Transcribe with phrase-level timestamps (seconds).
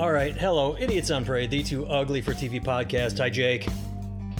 [0.00, 3.18] All right, hello, Idiots on Parade, the too ugly for TV podcast.
[3.18, 3.68] Hi, Jake.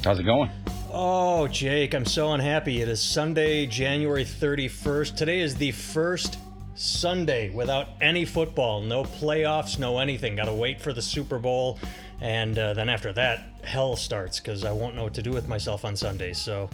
[0.03, 0.49] How's it going?
[0.91, 2.81] Oh, Jake, I'm so unhappy.
[2.81, 5.17] It is Sunday, January 31st.
[5.17, 6.39] Today is the first
[6.77, 10.35] Sunday without any football, no playoffs, no anything.
[10.35, 11.79] Got to wait for the Super Bowl,
[12.23, 15.47] and uh, then after that, hell starts because I won't know what to do with
[15.47, 16.39] myself on Sundays.
[16.39, 16.71] So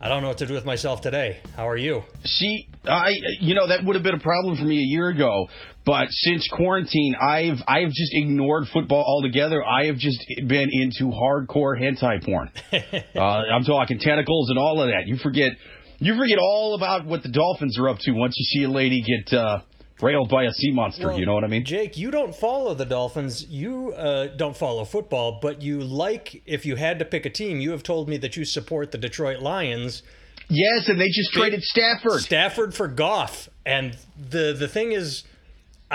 [0.00, 1.40] I don't know what to do with myself today.
[1.56, 2.04] How are you?
[2.24, 5.48] See, I you know that would have been a problem for me a year ago,
[5.84, 9.62] but since quarantine, I've I've just ignored football altogether.
[9.64, 12.50] I have just been into hardcore hentai porn.
[12.72, 15.06] uh, I'm talking tentacles and all of that.
[15.06, 15.52] You forget
[15.98, 19.02] you forget all about what the dolphins are up to once you see a lady
[19.02, 19.60] get uh,
[20.00, 21.08] railed by a sea monster.
[21.08, 21.64] Well, you know what I mean?
[21.64, 23.46] Jake, you don't follow the Dolphins.
[23.48, 27.60] You uh, don't follow football, but you like, if you had to pick a team,
[27.60, 30.02] you have told me that you support the Detroit Lions.
[30.48, 32.20] Yes, and they just traded Stafford.
[32.20, 33.48] Stafford for Goff.
[33.64, 33.96] And
[34.30, 35.24] the, the thing is,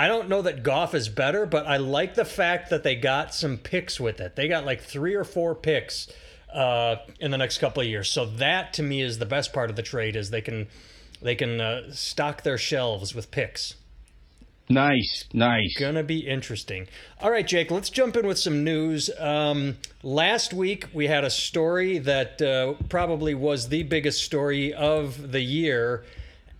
[0.00, 3.34] I don't know that Goff is better, but I like the fact that they got
[3.34, 4.34] some picks with it.
[4.34, 6.08] They got like three or four picks
[6.50, 8.08] uh, in the next couple of years.
[8.08, 10.68] So that to me is the best part of the trade is they can
[11.20, 13.74] they can uh, stock their shelves with picks.
[14.70, 15.76] Nice, nice.
[15.78, 16.88] Gonna be interesting.
[17.20, 19.10] All right, Jake, let's jump in with some news.
[19.18, 25.32] Um, last week, we had a story that uh, probably was the biggest story of
[25.32, 26.04] the year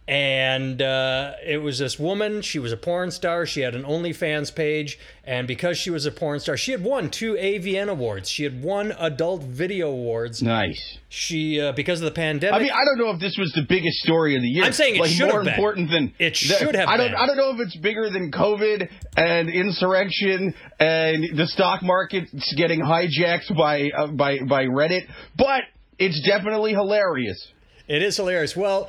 [0.08, 2.42] and uh, it was this woman.
[2.42, 3.46] She was a porn star.
[3.46, 7.10] She had an OnlyFans page, and because she was a porn star, she had won
[7.10, 8.28] two AVN awards.
[8.28, 10.42] She had won Adult Video Awards.
[10.42, 10.98] Nice.
[11.08, 12.54] She uh, because of the pandemic.
[12.54, 14.64] I mean, I don't know if this was the biggest story of the year.
[14.64, 15.54] I'm saying it like, should more have been.
[15.54, 17.12] important than It should have I don't.
[17.12, 17.14] been.
[17.14, 22.80] I don't know if it's bigger than COVID and insurrection and the stock market's getting
[22.80, 25.06] hijacked by uh, by by Reddit,
[25.36, 25.62] but
[25.98, 27.48] it's definitely hilarious.
[27.86, 28.56] It is hilarious.
[28.56, 28.88] Well,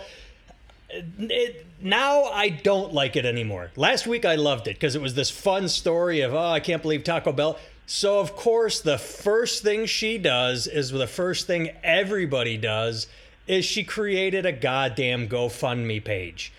[0.91, 3.71] it, now I don't like it anymore.
[3.75, 6.81] Last week I loved it because it was this fun story of, oh, I can't
[6.81, 7.57] believe Taco Bell.
[7.85, 13.07] So, of course, the first thing she does is the first thing everybody does
[13.47, 16.53] is she created a goddamn GoFundMe page.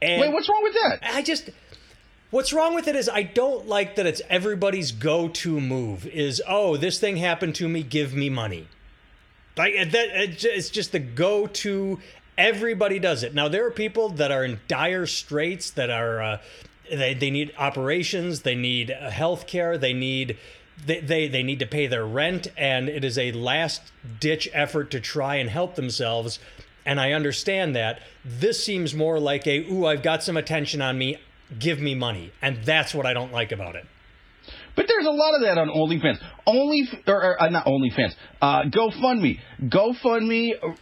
[0.00, 0.98] And Wait, what's wrong with that?
[1.02, 1.50] I just
[2.30, 6.76] what's wrong with it is I don't like that it's everybody's go-to move is oh
[6.76, 8.68] this thing happened to me give me money.
[9.56, 11.98] Like that it's just the go-to
[12.38, 13.34] everybody does it.
[13.34, 16.38] Now there are people that are in dire straits that are uh,
[16.90, 20.38] they they need operations, they need health care, they need
[20.84, 23.82] they, they they need to pay their rent and it is a last
[24.20, 26.38] ditch effort to try and help themselves
[26.86, 28.00] and I understand that.
[28.24, 31.18] This seems more like a, ooh, I've got some attention on me,
[31.58, 32.32] give me money.
[32.40, 33.84] And that's what I don't like about it.
[34.76, 36.22] But there's a lot of that on OnlyFans.
[36.46, 38.14] Only or, or uh, not OnlyFans.
[38.40, 39.40] Uh, GoFundMe.
[39.62, 40.76] GoFundMe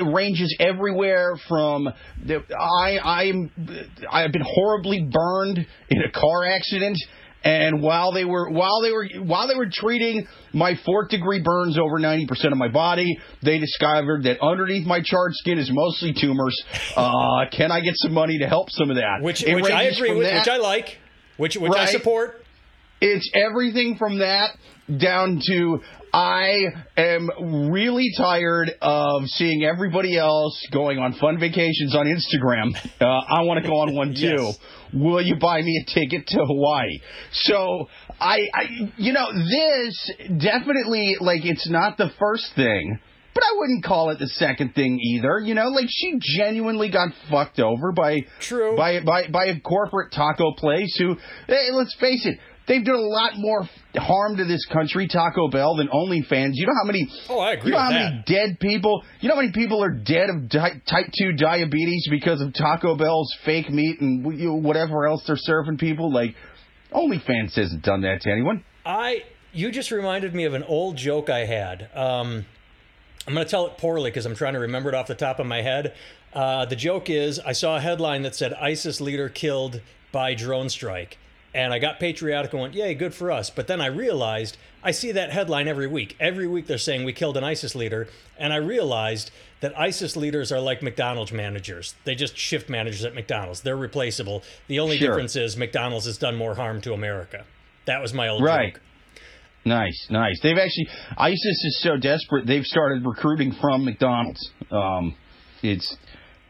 [0.00, 1.88] uh, ranges everywhere from
[2.24, 3.50] the, I I'm
[4.10, 6.98] I've been horribly burned in a car accident.
[7.46, 11.78] And while they were while they were while they were treating my fourth degree burns
[11.78, 16.58] over 90% of my body, they discovered that underneath my charred skin is mostly tumors.
[16.96, 19.18] Uh, can I get some money to help some of that?
[19.20, 20.96] Which, which I agree with, that- which I like,
[21.36, 22.42] which which I support.
[23.02, 24.56] it's everything from that
[24.98, 25.80] down to
[26.14, 26.66] I
[26.96, 27.28] am
[27.72, 32.76] really tired of seeing everybody else going on fun vacations on Instagram.
[33.00, 34.36] Uh, I want to go on one too.
[34.38, 34.58] Yes.
[34.92, 37.00] Will you buy me a ticket to Hawaii?
[37.32, 37.88] So
[38.20, 43.00] I, I, you know, this definitely like it's not the first thing.
[43.34, 45.40] But I wouldn't call it the second thing either.
[45.40, 48.76] You know, like she genuinely got fucked over by True.
[48.76, 51.16] by by by a corporate taco place who,
[51.48, 55.76] hey, let's face it, they've done a lot more harm to this country, Taco Bell,
[55.76, 56.52] than OnlyFans.
[56.54, 57.08] You know how many?
[57.28, 58.10] Oh, I agree You know how that.
[58.12, 59.02] many dead people?
[59.20, 62.96] You know how many people are dead of di- type two diabetes because of Taco
[62.96, 66.12] Bell's fake meat and you know, whatever else they're serving people?
[66.12, 66.34] Like,
[66.92, 68.64] OnlyFans hasn't done that to anyone.
[68.84, 71.88] I you just reminded me of an old joke I had.
[71.94, 72.44] Um,
[73.26, 75.38] I'm going to tell it poorly because I'm trying to remember it off the top
[75.38, 75.94] of my head.
[76.32, 79.80] Uh, the joke is I saw a headline that said ISIS leader killed
[80.12, 81.16] by drone strike.
[81.54, 83.48] And I got patriotic and went, yay, good for us.
[83.48, 86.16] But then I realized I see that headline every week.
[86.18, 88.08] Every week they're saying we killed an ISIS leader.
[88.38, 89.30] And I realized
[89.60, 91.94] that ISIS leaders are like McDonald's managers.
[92.04, 93.60] They just shift managers at McDonald's.
[93.62, 94.42] They're replaceable.
[94.66, 95.08] The only Sure.
[95.10, 97.44] difference is McDonald's has done more harm to America.
[97.86, 98.74] That was my old Right.
[98.74, 98.80] joke.
[99.64, 100.38] Nice, nice.
[100.42, 104.50] They've actually ISIS is so desperate they've started recruiting from McDonald's.
[104.70, 105.14] Um,
[105.62, 105.96] it's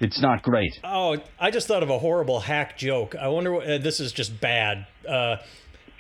[0.00, 0.72] it's not great.
[0.82, 3.14] Oh, I just thought of a horrible hack joke.
[3.14, 3.52] I wonder.
[3.52, 4.86] What, uh, this is just bad.
[5.08, 5.36] Uh,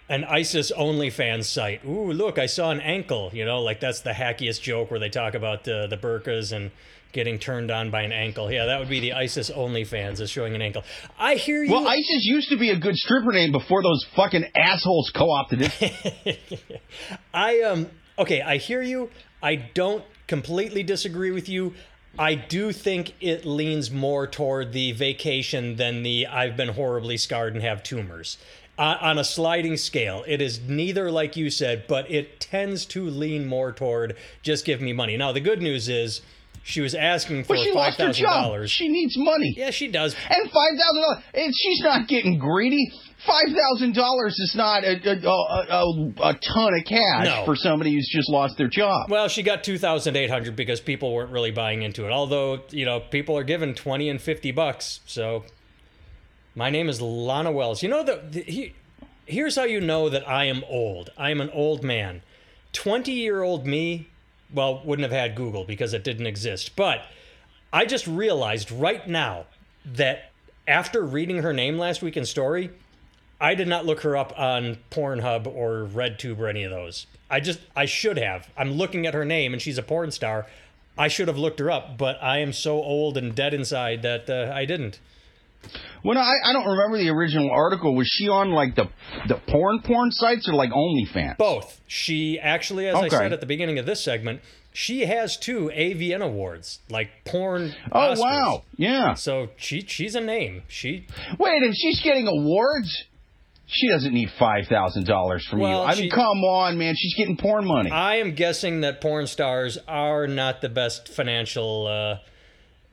[0.08, 1.84] an ISIS OnlyFans site.
[1.84, 3.30] Ooh, look, I saw an ankle.
[3.32, 6.70] You know, like that's the hackiest joke where they talk about uh, the burkas and
[7.12, 8.50] getting turned on by an ankle.
[8.50, 10.82] Yeah, that would be the ISIS OnlyFans is showing an ankle.
[11.18, 11.72] I hear you.
[11.72, 16.40] Well, ISIS used to be a good stripper name before those fucking assholes co-opted it.
[17.34, 17.86] I um
[18.18, 19.08] okay, I hear you.
[19.42, 21.74] I don't completely disagree with you.
[22.18, 27.54] I do think it leans more toward the vacation than the I've been horribly scarred
[27.54, 28.38] and have tumors.
[28.76, 33.08] Uh, on a sliding scale, it is neither like you said, but it tends to
[33.08, 35.16] lean more toward just give me money.
[35.16, 36.22] Now, the good news is
[36.64, 38.70] she was asking for five thousand dollars.
[38.70, 39.54] She needs money.
[39.56, 40.14] Yeah, she does.
[40.14, 41.24] And five thousand dollars.
[41.34, 42.90] And she's not getting greedy.
[43.26, 47.42] Five thousand dollars is not a, a, a, a, ton of cash No.
[47.46, 49.10] for somebody who's just lost their job.
[49.10, 52.12] Well, she got 2,800 because people weren't really buying into it.
[52.12, 55.00] Although, you know, people are giving 20 and 50 bucks.
[55.06, 55.44] So,
[56.54, 57.82] my name is Lana Wells.
[57.82, 58.74] You know, the, the he,
[59.26, 61.10] here's how you know that I am old.
[61.16, 62.22] I am an old man.
[62.72, 64.08] 20 year old me,
[64.52, 66.76] well, wouldn't have had Google because it didn't exist.
[66.76, 67.02] But
[67.72, 69.46] I just realized right now
[69.84, 70.30] that
[70.66, 72.70] after reading her name last week in story,
[73.44, 77.06] I did not look her up on Pornhub or RedTube or any of those.
[77.28, 78.48] I just I should have.
[78.56, 80.46] I'm looking at her name and she's a porn star.
[80.96, 84.30] I should have looked her up, but I am so old and dead inside that
[84.30, 84.98] uh, I didn't.
[86.02, 87.94] Well, no, I, I don't remember the original article.
[87.94, 88.88] Was she on like the
[89.28, 91.36] the porn porn sites or like OnlyFans?
[91.36, 91.82] Both.
[91.86, 94.40] She actually, as I said at the beginning of this segment,
[94.72, 97.74] she has two AVN awards, like porn.
[97.92, 98.18] Oh Oscars.
[98.20, 99.12] wow, yeah.
[99.14, 100.62] So she she's a name.
[100.66, 101.06] She
[101.38, 103.04] Wait, and she's getting awards,
[103.66, 105.88] she doesn't need five thousand dollars from Well, you.
[105.88, 106.94] I she- mean, come on, man.
[106.96, 107.90] She's getting porn money.
[107.90, 111.86] I am guessing that porn stars are not the best financial.
[111.86, 112.18] Uh,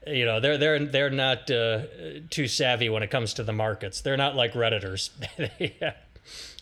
[0.10, 1.82] you know, they're they're they're not uh,
[2.30, 4.02] too savvy when it comes to the markets.
[4.02, 5.10] They're not like redditors.
[5.60, 5.94] yeah.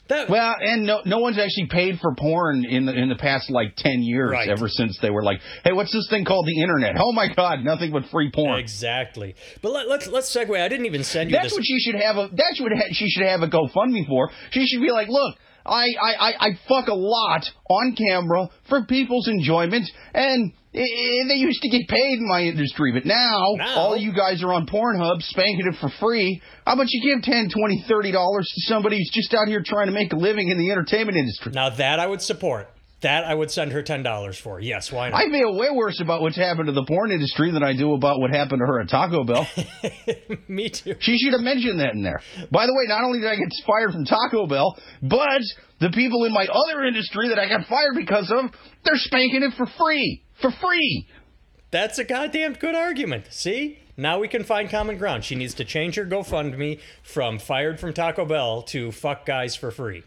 [0.09, 3.49] That well, and no, no one's actually paid for porn in the in the past
[3.51, 4.31] like ten years.
[4.31, 4.49] Right.
[4.49, 7.59] Ever since they were like, "Hey, what's this thing called the internet?" Oh my God,
[7.63, 8.59] nothing but free porn.
[8.59, 9.35] exactly.
[9.61, 10.59] But let, let's let's segue.
[10.59, 11.53] I didn't even send you That's this.
[11.53, 12.27] what she should have a.
[12.31, 14.31] That's what ha- she should have a GoFundMe for.
[14.51, 15.35] She should be like, look.
[15.65, 19.85] I, I, I, I fuck a lot on camera for people's enjoyment,
[20.15, 23.75] and they used to get paid in my industry, but now, Now?
[23.77, 26.41] all you guys are on Pornhub spanking it for free.
[26.65, 29.87] How about you give 10 20 30 dollars to somebody who's just out here trying
[29.87, 31.51] to make a living in the entertainment industry?
[31.55, 32.67] now that I would support.
[33.01, 34.59] That I would send her ten dollars for.
[34.59, 35.21] Yes, why not?
[35.21, 38.19] I feel way worse about what's happened to the porn industry than I do about
[38.19, 39.47] what happened to her at Taco Bell.
[40.49, 40.95] Me too.
[40.99, 42.19] She should have mentioned that in there.
[42.51, 45.41] By the way, not only did I get fired from Taco Bell, but
[45.79, 48.51] the people in my other industry that I got fired because of,
[48.83, 50.21] they're spanking it for free.
[50.41, 51.07] For free.
[51.71, 53.25] That's a goddamn good argument.
[53.29, 53.79] See?
[53.97, 55.25] Now we can find common ground.
[55.25, 59.71] She needs to change her GoFundMe from fired from Taco Bell to fuck guys for
[59.71, 60.03] free.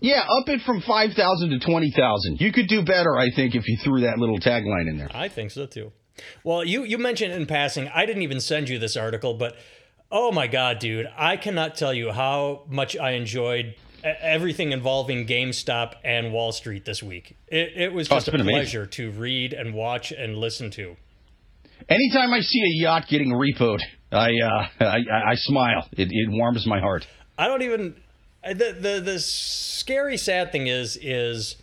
[0.00, 2.40] Yeah, up it from 5,000 to 20,000.
[2.40, 5.10] You could do better, I think, if you threw that little tagline in there.
[5.12, 5.92] I think so too.
[6.42, 9.56] Well, you you mentioned in passing, I didn't even send you this article, but
[10.10, 13.74] oh my god, dude, I cannot tell you how much I enjoyed
[14.04, 17.36] everything involving GameStop and Wall Street this week.
[17.48, 18.60] It, it was Oh, just it's a been amazing.
[18.60, 20.96] pleasure to read and watch and listen to.
[21.88, 23.80] Anytime I see a yacht getting repoed,
[24.12, 24.98] I, uh, I,
[25.30, 25.88] I, smile.
[25.92, 27.06] It, it warms my heart.
[27.38, 27.94] I don't even
[28.44, 31.56] the the the scary sad thing is is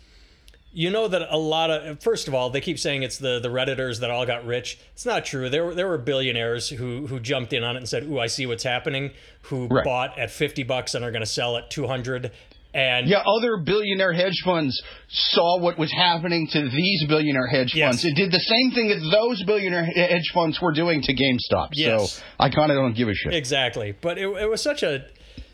[0.78, 3.48] you know that a lot of first of all they keep saying it's the the
[3.48, 4.78] redditors that all got rich.
[4.92, 5.48] It's not true.
[5.48, 8.26] There were there were billionaires who who jumped in on it and said, "Ooh, I
[8.26, 9.10] see what's happening."
[9.48, 9.84] Who Right.
[9.84, 12.30] bought at 50 bucks and are going to sell at 200
[12.74, 18.02] and Yeah, other billionaire hedge funds saw what was happening to these billionaire hedge Yes.
[18.02, 18.04] funds.
[18.04, 21.68] It did the same thing that those billionaire hedge funds were doing to GameStop.
[21.72, 22.12] Yes.
[22.12, 23.32] So I kind of don't give a shit.
[23.34, 23.94] Exactly.
[23.98, 25.06] But it, it was such a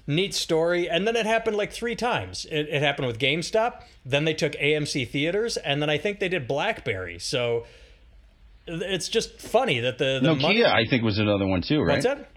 [0.06, 0.88] neat story.
[0.88, 2.46] And then it happened like three times.
[2.50, 3.82] It, it happened with GameStop.
[4.04, 5.56] Then they took AMC theaters.
[5.56, 7.18] And then I think they did Blackberry.
[7.18, 7.64] So
[8.66, 10.64] it's just funny that the, the Nokia, money.
[10.64, 11.94] I think, was another one too, right?
[11.94, 12.28] What's that?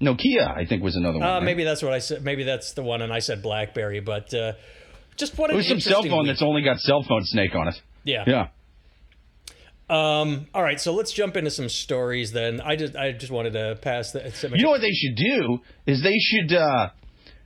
[0.00, 1.28] Nokia, I think, was another one.
[1.28, 1.42] Uh, right?
[1.42, 2.24] maybe that's what I said.
[2.24, 4.00] Maybe that's the one, and I said BlackBerry.
[4.00, 4.52] But uh,
[5.16, 6.28] just what it an was some cell phone week.
[6.28, 7.74] that's only got cell phone snake on it.
[8.04, 8.24] Yeah.
[8.26, 8.48] Yeah.
[9.90, 10.46] Um.
[10.54, 10.78] All right.
[10.80, 12.32] So let's jump into some stories.
[12.32, 14.20] Then I just I just wanted to pass the.
[14.54, 16.90] You know what they should do is they should uh,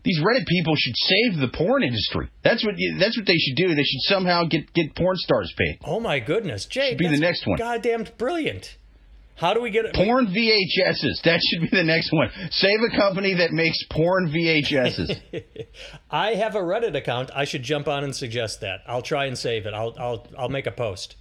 [0.04, 2.28] these Reddit people should save the porn industry.
[2.42, 3.68] That's what that's what they should do.
[3.74, 5.78] They should somehow get get porn stars paid.
[5.84, 6.96] oh my goodness, Jay.
[6.96, 7.58] be the next one.
[7.58, 8.76] Goddamn brilliant.
[9.36, 9.94] How do we get it?
[9.94, 11.22] Porn VHSs.
[11.24, 12.28] That should be the next one.
[12.50, 15.20] Save a company that makes porn VHSs.
[16.10, 17.30] I have a Reddit account.
[17.34, 18.80] I should jump on and suggest that.
[18.86, 19.74] I'll try and save it.
[19.74, 21.16] I'll I'll I'll make a post.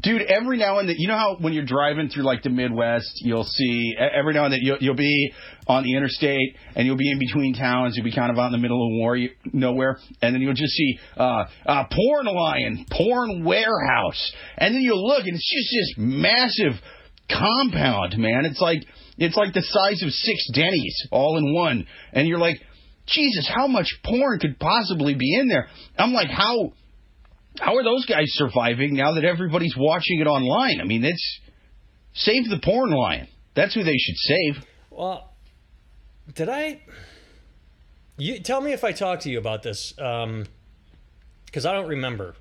[0.00, 3.22] Dude, every now and then, you know how when you're driving through like the Midwest,
[3.22, 5.32] you'll see every now and then you'll, you'll be
[5.66, 7.96] on the interstate and you'll be in between towns.
[7.96, 9.16] You'll be kind of out in the middle of war,
[9.52, 15.06] nowhere, and then you'll just see uh, uh, porn lion, porn warehouse, and then you'll
[15.06, 16.72] look and it's just this massive
[17.30, 18.44] compound, man.
[18.44, 18.82] It's like
[19.16, 22.60] it's like the size of six Denny's all in one, and you're like,
[23.06, 25.68] Jesus, how much porn could possibly be in there?
[25.96, 26.72] I'm like, how
[27.60, 30.80] how are those guys surviving now that everybody's watching it online?
[30.80, 31.40] I mean, it's
[32.12, 33.28] save the porn lion.
[33.54, 34.64] That's who they should save.
[34.90, 35.32] Well,
[36.34, 36.80] did I?
[38.16, 40.46] You tell me if I talked to you about this, because um,
[41.56, 42.34] I don't remember.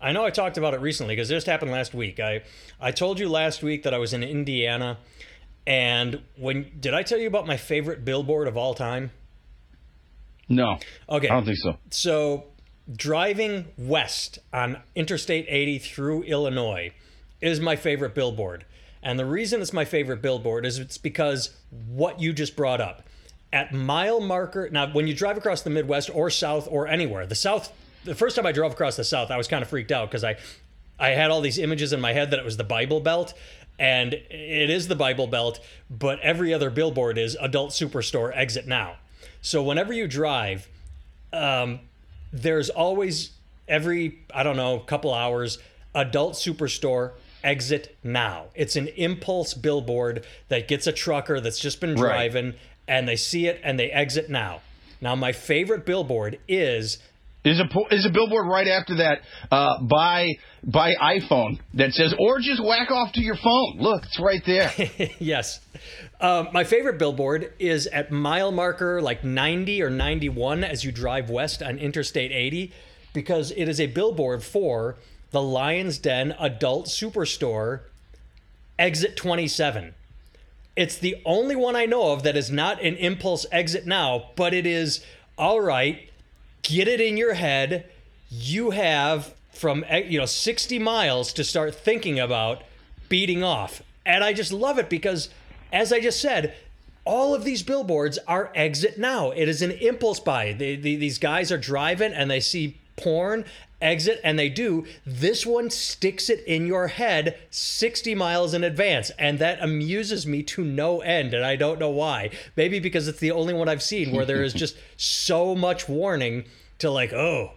[0.00, 2.20] I know I talked about it recently because this happened last week.
[2.20, 2.42] I
[2.80, 4.98] I told you last week that I was in Indiana,
[5.66, 9.10] and when did I tell you about my favorite billboard of all time?
[10.48, 10.78] No.
[11.08, 11.28] Okay.
[11.28, 11.76] I don't think so.
[11.90, 12.44] So
[12.94, 16.92] driving west on Interstate 80 through Illinois
[17.40, 18.64] is my favorite billboard.
[19.02, 23.04] And the reason it's my favorite billboard is it's because what you just brought up.
[23.52, 27.34] At mile marker, now when you drive across the Midwest or South or anywhere, the
[27.34, 27.72] South,
[28.04, 30.24] the first time I drove across the South, I was kind of freaked out because
[30.24, 30.36] I,
[30.98, 33.34] I had all these images in my head that it was the Bible Belt.
[33.78, 38.96] And it is the Bible Belt, but every other billboard is adult superstore exit now.
[39.40, 40.68] So whenever you drive,
[41.32, 41.78] um,
[42.32, 43.30] there's always
[43.66, 45.58] every I don't know couple hours
[45.94, 47.12] adult superstore
[47.44, 48.46] exit now.
[48.54, 52.58] It's an impulse billboard that gets a trucker that's just been driving right.
[52.86, 54.60] and they see it and they exit now.
[55.00, 56.98] Now my favorite billboard is
[57.48, 62.38] is a is a billboard right after that uh, by by iPhone that says or
[62.40, 63.76] just whack off to your phone.
[63.78, 64.72] Look, it's right there.
[65.18, 65.60] yes.
[66.20, 71.30] Uh, my favorite billboard is at mile marker like 90 or 91 as you drive
[71.30, 72.72] west on Interstate 80
[73.12, 74.96] because it is a billboard for
[75.30, 77.80] the Lion's Den Adult Superstore
[78.78, 79.94] exit 27.
[80.76, 84.54] It's the only one I know of that is not an impulse exit now, but
[84.54, 85.04] it is
[85.36, 86.07] all right.
[86.62, 87.88] Get it in your head.
[88.30, 92.62] You have from eh, you know 60 miles to start thinking about
[93.08, 93.82] beating off.
[94.04, 95.30] And I just love it because
[95.72, 96.54] as I just said,
[97.04, 99.30] all of these billboards are exit now.
[99.30, 100.52] It is an impulse buy.
[100.52, 103.44] They, they, these guys are driving and they see porn,
[103.80, 104.86] exit, and they do.
[105.04, 109.10] This one sticks it in your head 60 miles in advance.
[109.18, 111.34] And that amuses me to no end.
[111.34, 112.30] And I don't know why.
[112.56, 116.44] Maybe because it's the only one I've seen where there is just so much warning
[116.78, 117.52] to, like, oh,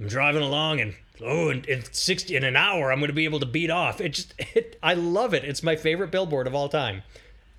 [0.00, 3.26] I'm driving along and oh in, in 60 in an hour i'm going to be
[3.26, 6.54] able to beat off it just it, i love it it's my favorite billboard of
[6.54, 7.02] all time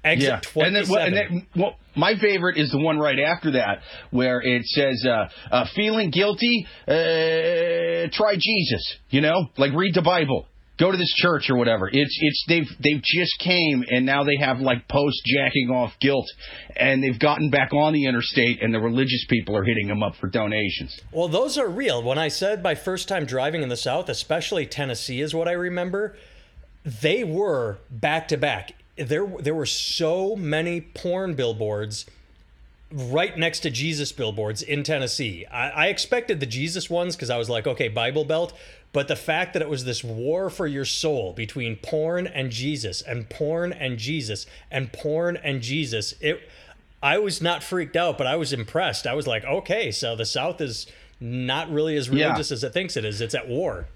[0.04, 0.40] Exit yeah.
[0.52, 0.66] 27.
[0.66, 3.80] And then, well, and then, well, my favorite is the one right after that,
[4.12, 6.68] where it says, uh, uh, "Feeling guilty?
[6.88, 10.48] Uh, try Jesus." You know, like read the Bible,
[10.80, 11.88] go to this church or whatever.
[11.92, 16.28] It's it's they've they've just came and now they have like post jacking off guilt,
[16.76, 20.16] and they've gotten back on the interstate, and the religious people are hitting them up
[20.20, 21.00] for donations.
[21.12, 22.04] Well, those are real.
[22.04, 25.54] When I said my first time driving in the South, especially Tennessee, is what I
[25.54, 26.16] remember.
[27.02, 32.06] They were back to back there there were so many porn billboards
[32.92, 35.46] right next to Jesus billboards in Tennessee.
[35.48, 38.54] I, I expected the Jesus ones because I was like, okay, Bible Belt.
[38.92, 43.02] But the fact that it was this war for your soul between porn and Jesus
[43.02, 46.48] and porn and Jesus and porn and Jesus, it
[47.02, 49.08] I was not freaked out, but I was impressed.
[49.08, 50.88] I was like, okay, so the South is
[51.20, 52.56] not really as religious yeah.
[52.56, 53.20] as it thinks it is.
[53.20, 53.88] It's at war.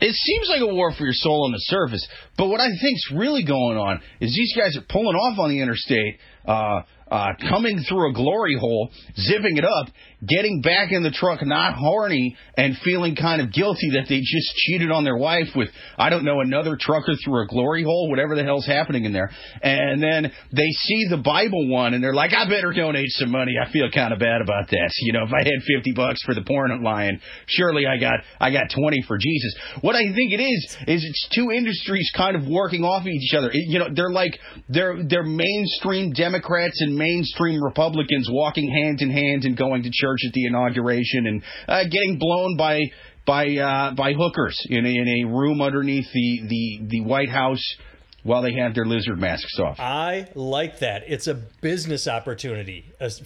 [0.00, 3.12] It seems like a war for your soul on the surface, but what I think's
[3.14, 7.82] really going on is these guys are pulling off on the interstate, uh, uh, coming
[7.88, 9.88] through a glory hole, zipping it up,
[10.28, 14.54] getting back in the truck not horny and feeling kind of guilty that they just
[14.56, 15.68] cheated on their wife with,
[15.98, 19.30] I don't know, another trucker through a glory hole, whatever the hell's happening in there.
[19.62, 23.52] And then they see the Bible one and they're like, I better donate some money.
[23.60, 26.34] I feel kind of bad about that You know, if I had 50 bucks for
[26.34, 29.54] the porn lion, surely I got, I got 20 for Jesus.
[29.80, 33.50] What I think it is, is it's two industries kind of working off each other.
[33.50, 39.10] It, you know, they're like, they're, they're mainstream Democrats and mainstream Republicans walking hand in
[39.10, 42.80] hand and going to church at the inauguration and uh, getting blown by
[43.26, 47.76] by uh, by hookers in a, in a room underneath the, the, the White House
[48.22, 49.78] while they have their lizard masks off.
[49.78, 51.04] I like that.
[51.06, 52.84] It's a business opportunity,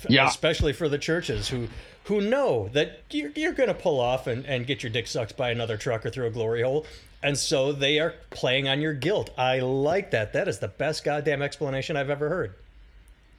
[0.08, 0.28] yeah.
[0.28, 1.68] especially for the churches who
[2.04, 5.36] who know that you're, you're going to pull off and, and get your dick sucked
[5.36, 6.86] by another trucker through a glory hole.
[7.22, 9.30] And so they are playing on your guilt.
[9.36, 10.32] I like that.
[10.32, 12.54] That is the best goddamn explanation I've ever heard.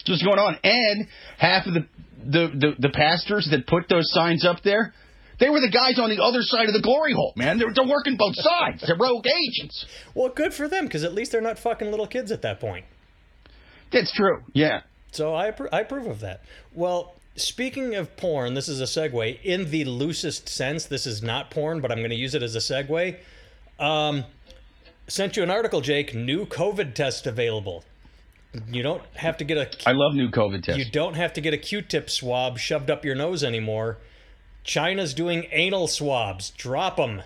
[0.07, 0.57] What's going on?
[0.63, 1.87] And half of the
[2.23, 4.93] the, the, the pastors that put those signs up there,
[5.41, 7.57] They were the guys on the other side of the glory hole, man.
[7.57, 8.83] They're, they're working both sides.
[8.85, 9.87] They're rogue agents.
[10.13, 12.85] Well, good for them because at least they're not fucking little kids at that point.
[13.91, 14.43] That's true.
[14.53, 14.81] Yeah.
[15.11, 16.41] So I, appro- I approve of that.
[16.75, 19.41] Well, speaking of porn, this is a segue.
[19.41, 22.55] In the loosest sense, this is not porn, but I'm going to use it as
[22.55, 23.17] a segue.
[23.79, 24.25] Um,
[25.07, 26.13] sent you an article, Jake.
[26.13, 27.83] New COVID test available.
[28.69, 30.77] You don't have to get a I love new COVID tests.
[30.83, 33.97] you don't have to get a Q-tip swab shoved up your nose anymore.
[34.63, 36.49] China's doing anal swabs.
[36.51, 37.21] Drop them.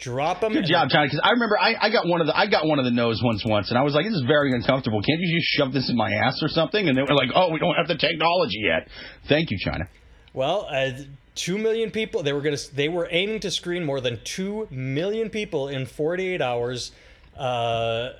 [0.00, 0.52] Drop them.
[0.52, 1.06] Good job, China.
[1.06, 3.20] Because I remember I, I got one of the I got one of the nose
[3.22, 5.00] once once, and I was like, "This is very uncomfortable.
[5.02, 7.50] Can't you just shove this in my ass or something?" And they were like, "Oh,
[7.52, 8.88] we don't have the technology yet."
[9.28, 9.88] Thank you, China.
[10.34, 10.90] Well, uh,
[11.34, 12.22] two million people.
[12.22, 12.58] They were gonna.
[12.72, 16.92] They were aiming to screen more than two million people in 48 hours.
[17.36, 18.10] Uh,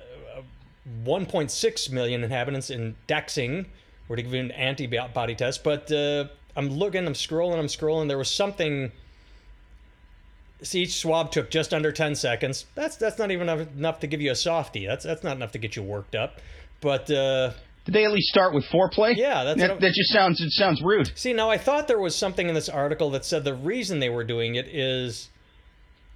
[1.03, 3.65] 1.6 million inhabitants in Daxing
[4.07, 5.63] were to give you an antibody test.
[5.63, 7.05] But uh, I'm looking.
[7.05, 7.59] I'm scrolling.
[7.59, 8.07] I'm scrolling.
[8.07, 8.91] There was something.
[10.61, 12.65] See, each swab took just under 10 seconds.
[12.75, 14.85] That's that's not even enough, enough to give you a softie.
[14.85, 16.39] That's that's not enough to get you worked up.
[16.81, 17.51] But uh,
[17.85, 19.15] Did they at least start with foreplay?
[19.15, 21.11] Yeah, that's that, that just sounds it sounds rude.
[21.15, 24.09] See, now I thought there was something in this article that said the reason they
[24.09, 25.29] were doing it is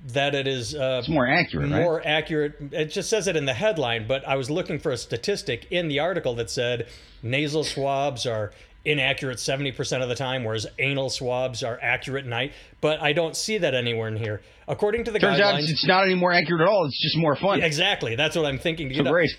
[0.08, 1.82] that it is uh, It's more accurate, right?
[1.82, 2.56] more accurate.
[2.72, 5.88] It just says it in the headline, but I was looking for a statistic in
[5.88, 6.88] the article that said
[7.22, 8.52] nasal swabs are
[8.86, 13.58] inaccurate 70% of the time, whereas anal swabs are accurate night But I don't see
[13.60, 14.42] that anywhere in here.
[14.68, 15.70] According to the Turns out guidelines.
[15.70, 16.86] it's not any more accurate at all.
[16.86, 17.62] It's just more fun.
[17.62, 18.16] Exactly.
[18.18, 18.94] That's what I'm thinking.
[18.94, 19.30] So great.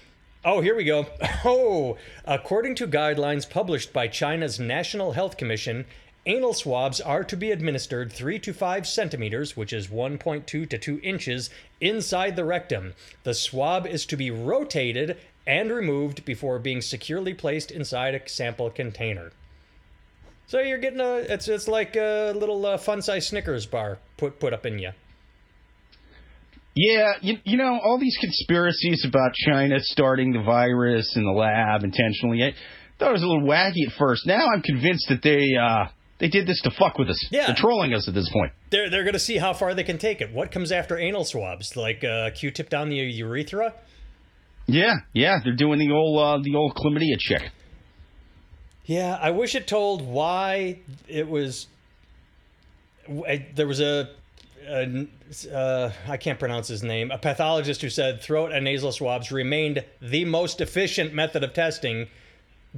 [0.46, 1.06] Oh, here we go.
[1.44, 5.84] Oh, according to guidelines published by China's National Health Commission,
[6.26, 11.00] anal swabs are to be administered 3 to 5 centimeters, which is 1.2 to 2
[11.02, 11.50] inches,
[11.80, 12.94] inside the rectum.
[13.24, 18.70] The swab is to be rotated and removed before being securely placed inside a sample
[18.70, 19.32] container.
[20.46, 24.38] So you're getting a it's it's like a little uh, fun size Snickers bar put
[24.38, 24.90] put up in you.
[26.74, 31.84] Yeah, you, you know, all these conspiracies about China starting the virus in the lab
[31.84, 32.52] intentionally, I
[32.98, 34.26] thought it was a little wacky at first.
[34.26, 35.86] Now I'm convinced that they uh,
[36.24, 37.22] they did this to fuck with us.
[37.30, 37.48] Yeah.
[37.48, 38.50] They're trolling us at this point.
[38.70, 40.32] They're they're gonna see how far they can take it.
[40.32, 41.76] What comes after anal swabs?
[41.76, 43.74] Like uh, Q-tip down the urethra?
[44.66, 47.52] Yeah, yeah, they're doing the old uh, the old chlamydia check.
[48.86, 51.66] Yeah, I wish it told why it was.
[53.54, 54.08] There was a,
[54.66, 55.06] a
[55.52, 59.84] uh, I can't pronounce his name, a pathologist who said throat and nasal swabs remained
[60.00, 62.08] the most efficient method of testing,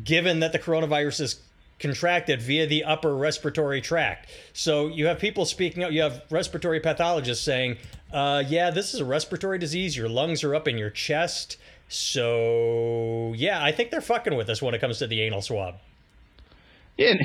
[0.03, 1.41] given that the coronavirus is
[1.79, 4.29] contracted via the upper respiratory tract.
[4.53, 5.93] So you have people speaking out.
[5.93, 7.77] You have respiratory pathologists saying,
[8.13, 9.97] uh, "Yeah, this is a respiratory disease.
[9.97, 11.57] Your lungs are up in your chest."
[11.89, 15.77] So yeah, I think they're fucking with us when it comes to the anal swab.
[16.99, 17.21] And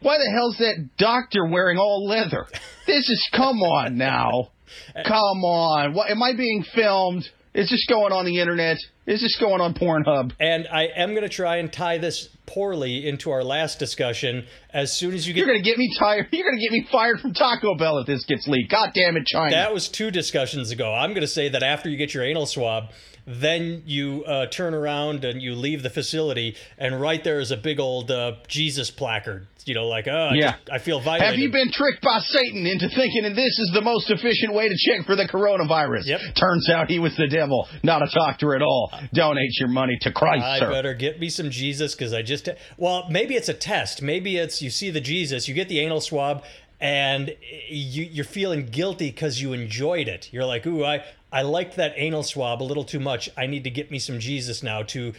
[0.00, 2.46] why the hell's that doctor wearing all leather?
[2.86, 4.50] This is come on now,
[5.06, 5.94] come on.
[5.94, 7.28] What am I being filmed?
[7.52, 8.78] Is this going on the internet?
[9.06, 10.32] Is this going on Pornhub?
[10.38, 14.44] And I am going to try and tie this poorly into our last discussion.
[14.72, 16.28] As soon as you get You're gonna get me tired.
[16.32, 18.70] You're gonna get me fired from Taco Bell if this gets leaked.
[18.70, 19.50] God damn it, China.
[19.50, 20.92] that was two discussions ago.
[20.92, 22.84] I'm going to say that after you get your anal swab,
[23.26, 27.56] then you uh, turn around and you leave the facility, and right there is a
[27.56, 29.46] big old uh, Jesus placard.
[29.66, 30.52] You know, like, oh, I Yeah.
[30.52, 31.28] just- I feel violated.
[31.28, 34.68] Have you been tricked by Satan into thinking that this is the most efficient way
[34.68, 36.06] to check for the coronavirus?
[36.06, 36.20] Yep.
[36.34, 38.90] Turns out he was the devil, not a doctor at all.
[39.12, 40.70] Donate your money to Christ, I sir.
[40.70, 42.39] better get me some Jesus because I just
[42.76, 46.00] well maybe it's a test maybe it's you see the Jesus you get the anal
[46.00, 46.42] swab
[46.80, 47.34] and
[47.68, 51.92] you you're feeling guilty because you enjoyed it you're like ooh I I liked that
[51.96, 55.12] anal swab a little too much I need to get me some Jesus now to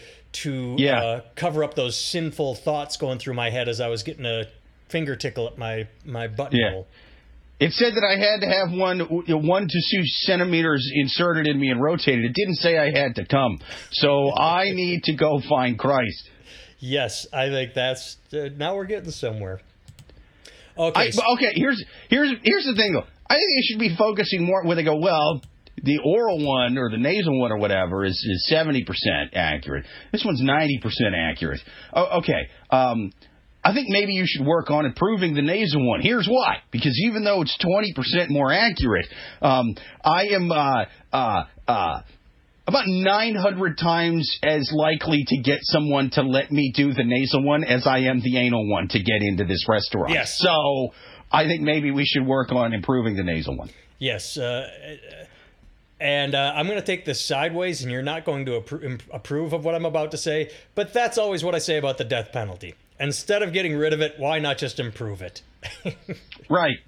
[0.43, 1.03] to Yeah.
[1.03, 4.45] uh, cover up those sinful thoughts going through my head as I was getting a
[4.89, 6.88] finger tickle at my my buttonhole.
[7.60, 8.99] It said that I had to have one
[9.47, 12.25] one to two centimeters inserted in me and rotated.
[12.25, 13.60] It didn't say I had to come.
[13.91, 16.29] So I need to go find Christ.
[16.82, 19.62] Yes, I think that's uh, now we're getting somewhere.
[20.78, 23.06] Okay, I, so- okay, here's here's here's the thing though.
[23.30, 25.41] I think they should be focusing more when they go, well,
[25.84, 29.86] the oral one or the nasal one or whatever is is seventy percent accurate.
[30.12, 31.60] This one's ninety percent accurate.
[31.94, 32.50] Oh, okay.
[32.72, 33.12] Um,
[33.63, 36.02] I think maybe you should work on improving the nasal one.
[36.02, 39.06] Here's why: because even though it's twenty percent more accurate,
[39.44, 42.02] um, I am uh, uh, uh,
[42.67, 47.63] about 900 times as likely to get someone to let me do the nasal one
[47.63, 50.12] as I am the anal one to get into this restaurant.
[50.12, 50.38] Yes.
[50.38, 50.93] So
[51.32, 53.69] I think maybe we should work on improving the nasal one.
[54.00, 54.67] Yes, uh,
[56.00, 59.54] and uh, I'm going to take this sideways, and you're not going to appro- approve
[59.54, 62.32] of what I'm about to say, but that's always what I say about the death
[62.32, 62.74] penalty.
[63.00, 65.43] Instead of getting rid of it, why not just improve it?
[66.50, 66.80] Right.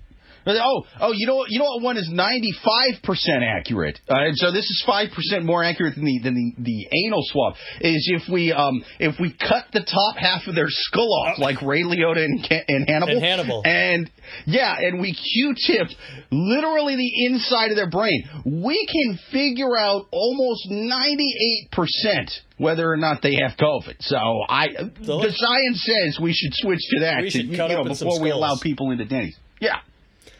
[0.45, 3.99] Oh, oh, you know, you know what one is ninety five percent accurate.
[4.09, 7.21] Uh, and so this is five percent more accurate than the than the, the anal
[7.25, 7.55] swab.
[7.81, 11.61] Is if we um if we cut the top half of their skull off, like
[11.61, 13.61] Ray Liotta and, and Hannibal, And Hannibal.
[13.65, 14.11] and
[14.45, 15.95] yeah, and we Q-tipped
[16.31, 22.89] literally the inside of their brain, we can figure out almost ninety eight percent whether
[22.89, 23.95] or not they have COVID.
[24.01, 24.67] So I,
[25.03, 27.21] So the science says we should switch to that.
[27.21, 29.37] We to, should cut you know, before we allow people into Denny's.
[29.59, 29.79] Yeah,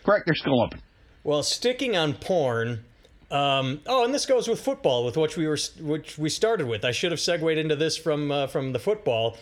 [0.04, 0.26] correct.
[0.26, 0.82] They're skull open.
[1.24, 2.84] Well, sticking on porn.
[3.32, 6.86] Um, oh, and this goes with football, with which we were, which we started with.
[6.86, 9.38] I should have segued into this from uh, from the football.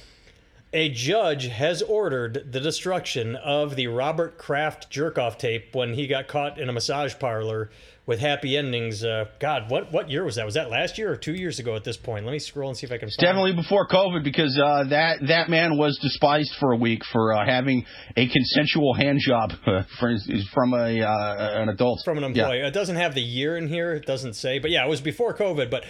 [0.73, 6.29] A judge has ordered the destruction of the Robert Kraft jerk-off tape when he got
[6.29, 7.69] caught in a massage parlor
[8.05, 9.03] with happy endings.
[9.03, 10.45] Uh, God, what what year was that?
[10.45, 11.75] Was that last year or two years ago?
[11.75, 13.09] At this point, let me scroll and see if I can.
[13.19, 17.45] Definitely before COVID, because uh, that that man was despised for a week for uh,
[17.45, 19.51] having a consensual hand job
[19.99, 20.15] for,
[20.53, 22.43] from a uh, an adult from an Yeah.
[22.43, 22.59] employee.
[22.61, 23.91] It doesn't have the year in here.
[23.93, 25.69] It doesn't say, but yeah, it was before COVID.
[25.69, 25.83] But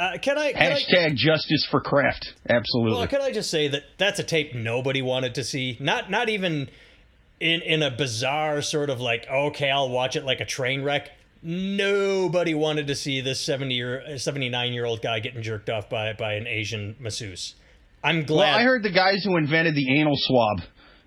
[0.00, 0.52] uh, can I?
[0.52, 2.32] Can I Hashtag justice for Kraft.
[2.48, 2.96] Absolutely.
[2.96, 5.76] Well, can I just say that that's a tape nobody wanted to see.
[5.78, 6.70] Not not even
[7.38, 11.10] in in a bizarre sort of like okay, I'll watch it like a train wreck.
[11.42, 16.14] Nobody wanted to see this 70 year 79 year old guy getting jerked off by
[16.14, 17.54] by an Asian masseuse.
[18.02, 20.62] I'm glad well, I heard the guys who invented the anal swab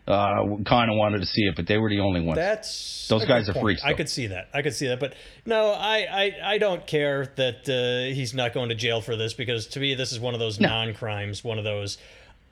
[0.08, 2.36] uh, kind of wanted to see it, but they were the only ones.
[2.36, 3.64] That's Those guys are point.
[3.64, 4.50] freaks, I could see that.
[4.54, 5.00] I could see that.
[5.00, 9.16] But no, I I, I don't care that uh, he's not going to jail for
[9.16, 11.44] this because to me this is one of those non-crimes.
[11.44, 11.98] One of those.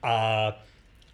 [0.03, 0.53] Uh,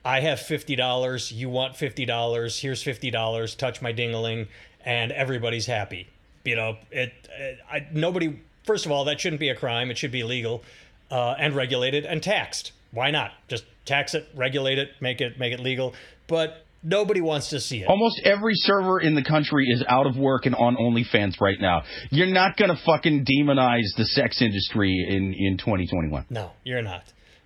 [0.06, 1.32] I have fifty dollars.
[1.32, 2.60] You want fifty dollars?
[2.60, 3.56] Here's fifty dollars.
[3.56, 4.48] Touch my dingaling,
[4.86, 6.08] and everybody's happy.
[6.46, 7.14] You know, it.
[7.38, 8.40] it I, nobody.
[8.64, 9.90] First of all, that shouldn't be a crime.
[9.90, 10.64] It should be legal,
[11.10, 12.74] uh, and regulated and taxed.
[12.92, 13.32] Why not?
[13.48, 15.94] Just tax it, regulate it, make it make it legal.
[16.28, 17.88] But nobody wants to see it.
[17.88, 21.84] Almost every server in the country is out of work and on OnlyFans right now.
[22.12, 26.26] You're not gonna fucking demonize the sex industry in in 2021.
[26.30, 27.04] No, you're not.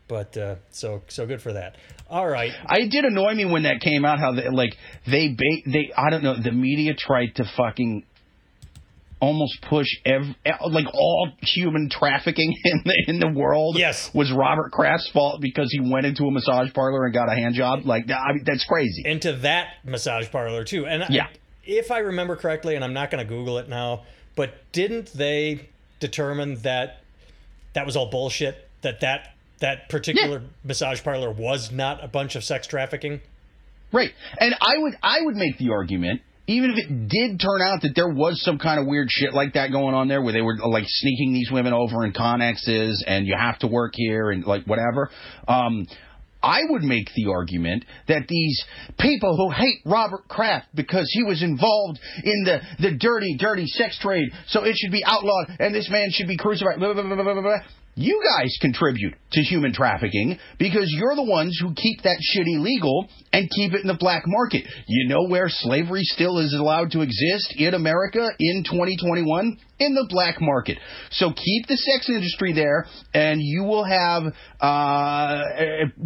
[0.07, 1.77] But uh, so so good for that.
[2.09, 2.51] All right.
[2.65, 4.19] I did annoy me when that came out.
[4.19, 4.75] How they like
[5.09, 8.03] they ba- they I don't know the media tried to fucking
[9.21, 10.35] almost push ev-
[10.69, 13.77] like all human trafficking in the in the world.
[13.77, 14.09] Yes.
[14.13, 17.55] was Robert Kraft's fault because he went into a massage parlor and got a hand
[17.55, 17.85] job.
[17.85, 19.03] Like I mean, that's crazy.
[19.05, 20.85] Into that massage parlor too.
[20.87, 21.27] And I- Yeah.
[21.63, 24.03] if I remember correctly, and I'm not going to Google it now,
[24.35, 26.97] but didn't they determine that
[27.73, 28.67] that was all bullshit?
[28.81, 33.21] That that that particular massage parlor was not a bunch of sex trafficking.
[33.91, 34.11] Right.
[34.39, 37.93] And I would I would make the argument, even if it did turn out that
[37.95, 40.57] there was some kind of weird shit like that going on there where they were
[40.57, 44.65] like sneaking these women over in conexes and you have to work here and like
[44.65, 45.09] whatever.
[45.47, 45.87] Um
[46.43, 48.63] I would make the argument that these
[48.99, 53.99] people who hate Robert Kraft because he was involved in the, the dirty, dirty sex
[53.99, 56.79] trade, so it should be outlawed and this man should be crucified.
[56.79, 57.59] Blah, blah, blah.
[57.95, 63.07] You guys contribute to human trafficking because you're the ones who keep that shit illegal
[63.33, 64.63] and keep it in the black market.
[64.87, 69.57] You know where slavery still is allowed to exist in America in 2021?
[69.79, 70.77] In the black market.
[71.09, 74.23] So keep the sex industry there, and you will have
[74.61, 75.43] uh,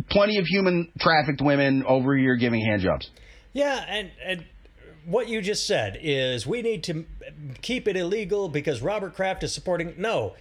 [0.10, 3.08] plenty of human trafficked women over here giving handjobs.
[3.54, 4.46] Yeah, and and
[5.06, 7.06] what you just said is we need to
[7.62, 9.94] keep it illegal because Robert Kraft is supporting.
[9.98, 10.36] No,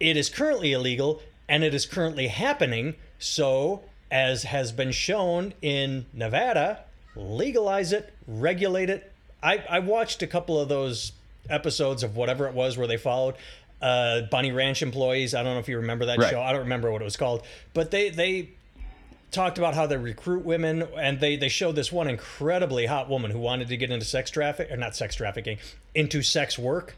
[0.00, 2.94] it is currently illegal and it is currently happening.
[3.18, 6.80] So, as has been shown in Nevada,
[7.14, 9.12] legalize it, regulate it.
[9.42, 11.12] I, I watched a couple of those
[11.48, 13.34] episodes of whatever it was where they followed
[13.82, 15.34] uh, Bunny Ranch employees.
[15.34, 16.30] I don't know if you remember that Right.
[16.30, 16.40] show.
[16.40, 17.42] I don't remember what it was called,
[17.74, 18.50] but they they
[19.30, 23.30] talked about how they recruit women and they they showed this one incredibly hot woman
[23.30, 25.56] who wanted to get into sex traffic or not sex trafficking
[25.94, 26.96] into sex work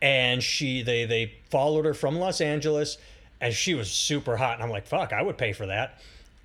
[0.00, 2.98] and she they they followed her from Los Angeles
[3.40, 6.00] and she was super hot and I'm like fuck I would pay for that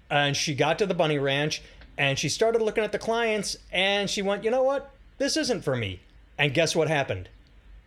[0.09, 1.61] and she got to the bunny ranch
[1.97, 5.63] and she started looking at the clients and she went you know what this isn't
[5.63, 5.99] for me
[6.37, 7.29] and guess what happened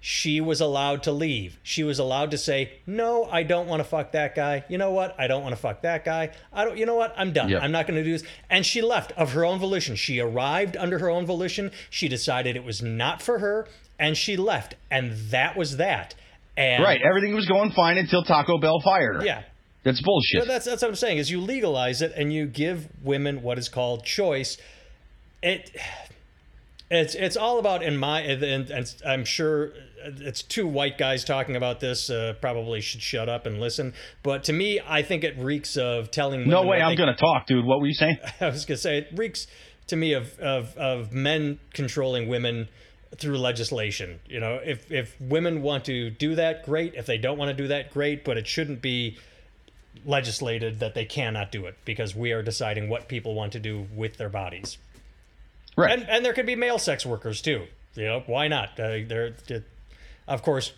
[0.08, 1.58] she was allowed to leave.
[1.64, 4.64] She was allowed to say, "No, I don't want to fuck that guy.
[4.68, 5.16] You know what?
[5.18, 6.30] I don't want to fuck that guy.
[6.52, 6.76] I don't.
[6.76, 7.12] You know what?
[7.16, 7.48] I'm done.
[7.48, 7.60] Yep.
[7.60, 9.96] I'm not going to do this." And she left of her own volition.
[9.96, 11.72] She arrived under her own volition.
[11.90, 13.66] She decided it was not for her,
[13.98, 14.74] and she left.
[14.90, 16.14] And that was that.
[16.56, 17.00] And Right.
[17.02, 19.24] Everything was going fine until Taco Bell fired her.
[19.24, 19.42] yeah.
[19.84, 20.48] That's bullshit.
[20.48, 23.68] That's that's what I'm saying is you legalize it and you give women what is
[23.68, 24.58] called choice.
[25.44, 25.70] It
[26.90, 29.72] it's it's all about in my and, and I'm sure
[30.04, 32.10] it's two white guys talking about this.
[32.10, 33.94] Uh, probably should shut up and listen.
[34.24, 36.40] But to me, I think it reeks of telling.
[36.40, 36.80] Women no way.
[36.80, 37.64] I'm going to talk, dude.
[37.64, 38.18] What were you saying?
[38.40, 39.46] I was gonna say it reeks
[39.86, 42.68] to me of of of men controlling women
[43.16, 44.20] through legislation.
[44.28, 46.94] You know, if if women want to do that, great.
[46.94, 48.24] If they don't want to do that, great.
[48.24, 49.16] But it shouldn't be
[50.04, 53.86] legislated that they cannot do it because we are deciding what people want to do
[53.94, 54.78] with their bodies.
[55.76, 55.98] Right.
[55.98, 57.66] And and there could be male sex workers too.
[57.94, 58.78] You know, why not?
[58.78, 59.64] Uh, they're, they're-
[60.28, 60.72] of course,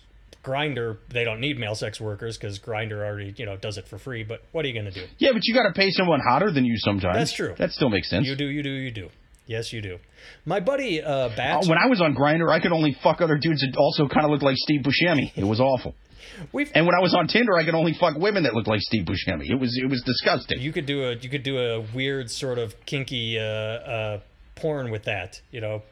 [0.44, 0.98] Grindr.
[1.08, 4.22] They don't need male sex workers because Grindr already you know does it for free.
[4.24, 5.06] But what are you going to do?
[5.18, 7.16] yeah, but you got to pay someone hotter than you sometimes.
[7.16, 7.54] That's true.
[7.58, 8.26] That still makes sense.
[8.26, 9.08] You do, you do, you do.
[9.48, 9.96] Yes, you do.
[10.44, 11.30] My buddy uh,
[11.66, 14.30] when I was on Grindr, I could only fuck other dudes that also kind of
[14.30, 15.32] looked like Steve Buscemi.
[15.34, 15.94] It was awful.
[16.52, 18.80] we've And when I was on Tinder, I could only fuck women that looked like
[18.82, 19.50] Steve Buscemi.
[19.50, 20.60] It was it was disgusting.
[20.60, 24.20] you could do a you could do a weird sort of kinky uh, uh,
[24.54, 25.40] porn with that.
[25.50, 25.82] You know,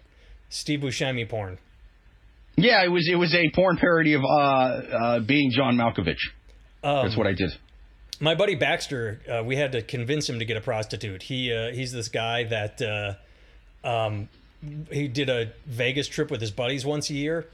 [0.51, 1.59] Steve Buscemi porn.
[2.57, 6.17] Yeah, it was it was a porn parody of uh, uh, being John Malkovich.
[6.85, 7.51] Um, That's what I did.
[8.21, 11.23] my buddy Baxter, uh, we had to convince him to get a prostitute.
[11.23, 13.15] He uh, he's this guy that uh,
[13.85, 14.29] um,
[14.91, 17.47] he did a Vegas trip with his buddies once a year,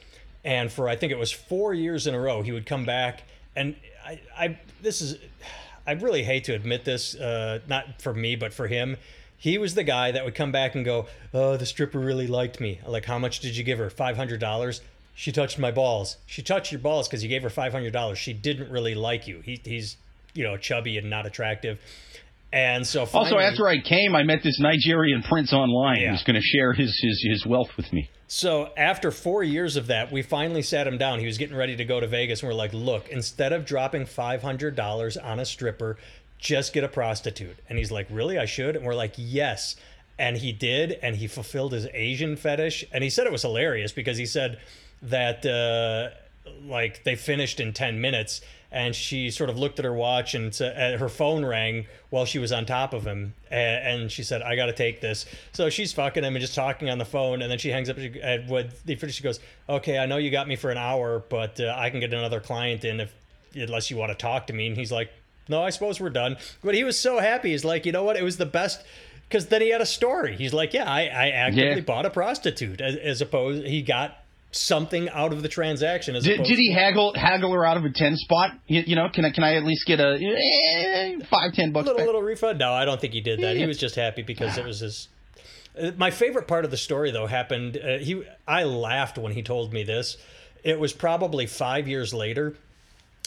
[0.45, 3.25] and for I think it was four years in a row, he would come back.
[3.55, 5.19] And I, I this is,
[5.87, 8.97] I really hate to admit this, uh, not for me, but for him.
[9.37, 12.61] He was the guy that would come back and go, "Oh, the stripper really liked
[12.61, 12.81] me.
[12.87, 13.91] Like, how much did you give her?
[13.91, 14.81] Five hundred dollars."
[15.15, 16.17] She touched my balls.
[16.27, 18.19] She touched your balls because you gave her five hundred dollars.
[18.19, 19.41] She didn't really like you.
[19.41, 19.97] He, he's,
[20.33, 21.79] you know, chubby and not attractive.
[22.53, 26.11] And so Also, after I came, I met this Nigerian prince online Yeah.
[26.11, 28.11] who's going to share his, his his wealth with me.
[28.27, 31.19] So after four years of that, we finally sat him down.
[31.21, 34.07] He was getting ready to go to Vegas, and we're like, "Look, instead of dropping
[34.07, 35.97] five hundred dollars on a stripper,
[36.39, 38.39] just get a prostitute." And he's like, "Really?
[38.39, 39.77] I should?" And we're like, "Yes."
[40.19, 42.85] And he did, and he fulfilled his Asian fetish.
[42.93, 44.59] And he said it was hilarious because he said
[45.03, 46.11] that uh,
[46.65, 48.41] like they finished in ten minutes,
[48.73, 52.39] and she sort of looked at her watch and uh, her phone rang while she
[52.39, 55.69] was on top of him, and, and she said, "I got to take this." So
[55.71, 57.99] she's fucking him and just talking on the phone, and then she hangs up.
[57.99, 60.79] she- And when they finish, she goes, "Okay, I know you got me for an
[60.79, 63.13] hour, but uh, I can get another client in if
[63.55, 65.11] unless you want to talk to me." And he's like,
[65.49, 67.51] "No, I suppose we're done." But he was so happy.
[67.51, 68.17] He's like, "You know what?
[68.17, 68.83] It was the best."
[69.29, 70.37] Because then he had a story.
[70.37, 71.81] He's like, "Yeah, I, I actively Yeah.
[71.81, 74.19] bought a prostitute, as, as opposed he got."
[74.55, 76.15] Something out of the transaction.
[76.15, 78.53] As Did, did he haggle haggle her out of a ten spot?
[78.67, 81.87] You, you know, can I can I at least get a eh, five ten bucks?
[81.87, 82.07] little back?
[82.07, 82.59] little refund.
[82.59, 83.57] No, I don't think he did that.
[83.57, 85.09] He was just happy because it was his.
[85.81, 87.79] Uh, My favorite part of the story, though, happened.
[87.79, 90.19] Uh, he, I laughed when he told me this.
[90.63, 92.55] It was probably five years later.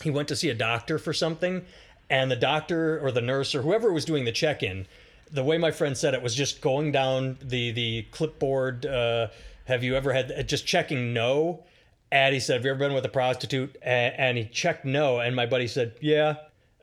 [0.03, 1.65] He went to see a doctor for something,
[2.07, 4.85] and the doctor or the nurse or whoever was doing the check-in,
[5.31, 8.85] the way my friend said it was just going down the the clipboard.
[8.85, 9.29] Uh,
[9.65, 11.65] have you ever had just checking no?
[12.11, 15.19] And he said, "Have you ever been with a prostitute?" And, and he checked no,
[15.19, 16.35] and my buddy said, "Yeah."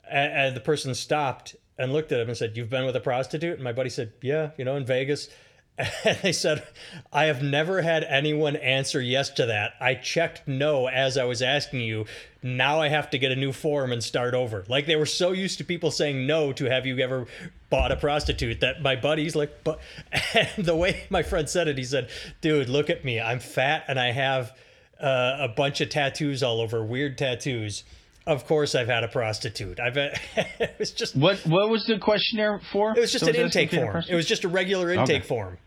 [0.09, 2.99] And, and the person stopped and looked at him and said, "You've been with a
[2.99, 5.29] prostitute?" And my buddy said, "Yeah, you know, in Vegas."
[5.77, 6.67] And they said,
[7.11, 9.73] "I have never had anyone answer yes to that.
[9.79, 12.05] I checked no as I was asking you.
[12.43, 15.31] Now I have to get a new form and start over." Like they were so
[15.31, 17.25] used to people saying no to "Have you ever
[17.71, 19.79] bought a prostitute?" that my buddy's like, "But,"
[20.35, 22.09] and the way my friend said it, he said,
[22.41, 23.19] "Dude, look at me.
[23.19, 24.51] I'm fat and I have."
[25.01, 27.83] uh, a bunch of tattoos all over, weird tattoos.
[28.25, 29.77] Of course, I've had a prostitute.
[29.81, 30.17] I've had,
[30.59, 32.93] it was just What what was the questionnaire for?
[32.95, 34.01] it was just So an intake form.
[34.07, 35.27] It was just a regular intake Okay.
[35.27, 35.57] form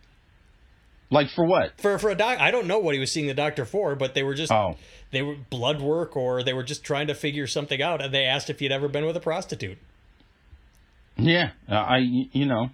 [1.10, 1.80] like for what?
[1.80, 2.38] for for a doc.
[2.38, 4.76] I don't know what he was seeing the doctor for, but they were just Oh.
[5.12, 8.24] they were blood work or they were just trying to figure something out, and they
[8.24, 9.78] asked if he'd ever been with a prostitute.
[11.16, 12.70] Yeah, uh, I you know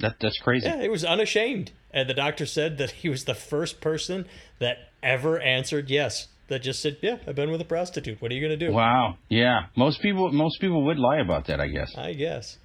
[0.00, 0.66] that that's crazy.
[0.66, 4.26] Yeah, it was unashamed, and the doctor said that he was the first person
[4.58, 6.28] that ever answered yes.
[6.48, 8.20] That just said, "Yeah, I've been with a prostitute.
[8.20, 9.16] What are you gonna do?" Wow.
[9.30, 9.66] Yeah.
[9.76, 11.96] Most people most people would lie about that, I guess.
[11.96, 12.58] I guess.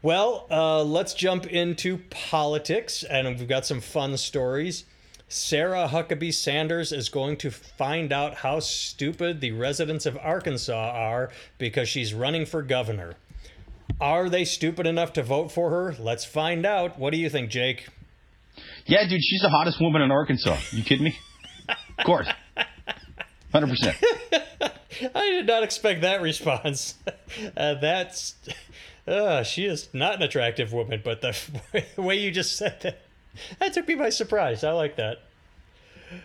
[0.00, 4.84] Well, uh, let's jump into politics, and we've got some fun stories.
[5.28, 11.30] Sarah Huckabee Sanders is going to find out how stupid the residents of Arkansas are
[11.58, 13.14] because she's running for governor.
[14.00, 15.96] Are they stupid enough to vote for her?
[15.98, 16.96] Let's find out.
[16.96, 17.88] What do you think, Jake?
[18.86, 20.58] Yeah, dude, she's the hottest woman in Arkansas.
[20.70, 21.18] You kidding me?
[21.98, 22.28] of course.
[23.52, 23.96] 100%.
[25.14, 26.94] I did not expect that response.
[27.56, 28.36] Uh, that's.
[29.08, 31.34] Uh, she is not an attractive woman, but the
[31.96, 33.00] way you just said that,
[33.58, 34.62] that took me by surprise.
[34.64, 35.18] I like that.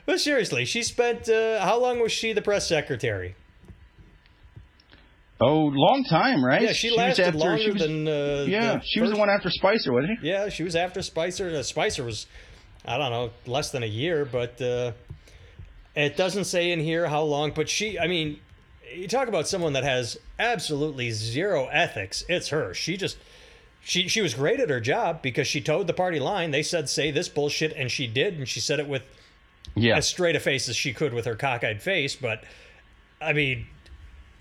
[0.06, 1.28] But seriously, she spent.
[1.30, 3.36] Uh, how long was she the press secretary?
[5.42, 6.62] Oh, long time, right?
[6.62, 8.08] Yeah, she, was lasted after- longer she was- than.
[8.08, 10.28] Uh, Yeah, the she was the one after Spicer, wasn't she?
[10.30, 11.50] Yeah, she was after Spicer.
[11.50, 12.28] Uh, Spicer was,
[12.86, 14.92] I don't know, less than a year, but uh,
[15.96, 17.52] it doesn't say in here how long.
[17.52, 18.40] But she, I mean,
[18.96, 22.24] you talk about someone that has absolutely zero ethics.
[22.30, 22.74] It's her.
[22.74, 23.18] She just,
[23.84, 26.52] she she was great at her job because she toed the party line.
[26.52, 29.04] They said say this bullshit, and she did, and she said it with
[29.76, 29.98] Yeah.
[29.98, 32.16] as straight a face as she could with her cockeyed face.
[32.16, 32.44] But
[33.22, 33.66] I mean,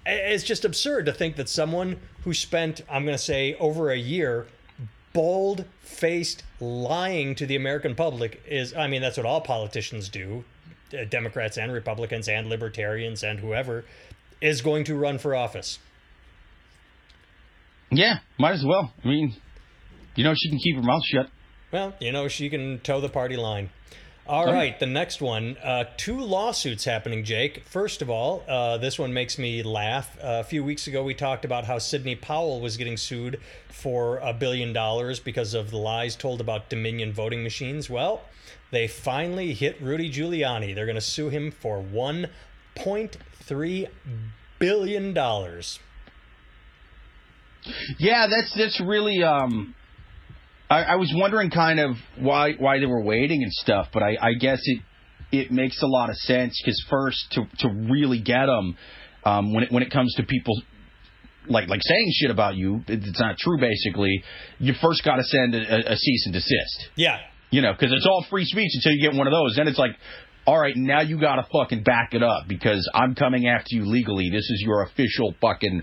[0.05, 3.97] it's just absurd to think that someone who spent, I'm going to say, over a
[3.97, 4.47] year
[5.13, 10.43] bold faced lying to the American public is, I mean, that's what all politicians do,
[10.99, 13.85] uh, Democrats and Republicans and libertarians and whoever,
[14.41, 15.79] is going to run for office.
[17.93, 18.93] Yeah, might as well.
[19.05, 19.37] I mean,
[20.17, 21.29] you know, she can keep her mouth shut.
[21.71, 23.71] Well, you know, she can toe the party line.
[24.25, 25.57] All right, the next one.
[25.63, 27.65] Uh, two lawsuits happening, Jake.
[27.67, 30.17] First of all, uh, this one makes me laugh.
[30.19, 34.19] Uh, a few weeks ago, we talked about how Sidney Powell was getting sued for
[34.19, 37.91] a billion dollars because of the lies told about Dominion voting machines.
[37.91, 38.23] Well,
[38.71, 40.73] they finally hit Rudy Giuliani.
[40.73, 43.89] They're going to sue him for $1.3
[44.61, 45.15] billion.
[47.99, 49.23] Yeah, that's that's really.
[49.23, 49.75] Um,
[50.71, 54.17] I, I was wondering kind of why why they were waiting and stuff, but I,
[54.21, 54.81] I guess it
[55.31, 58.77] it makes a lot of sense because first to to really get them
[59.25, 60.61] um, when it when it comes to people
[61.49, 63.59] like like saying shit about you, it's not true.
[63.59, 64.23] Basically,
[64.59, 66.91] you first got to send a, a cease and desist.
[66.97, 67.19] Yeah,
[67.51, 69.57] You know, because it's all free speech until you get one of those.
[69.57, 69.93] Then it's like,
[70.47, 73.85] all right, now you got to fucking back it up because I'm coming after you
[73.85, 74.29] legally.
[74.31, 75.83] This is your official fucking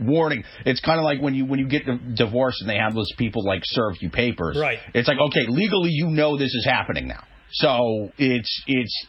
[0.00, 0.44] warning.
[0.64, 3.10] It's kind of like when you when you get di- divorced and they have those
[3.18, 4.58] people like serve you papers.
[4.60, 4.78] Right.
[4.94, 7.24] It's like, okay, legally you know this is happening now.
[7.52, 9.06] So it's it's.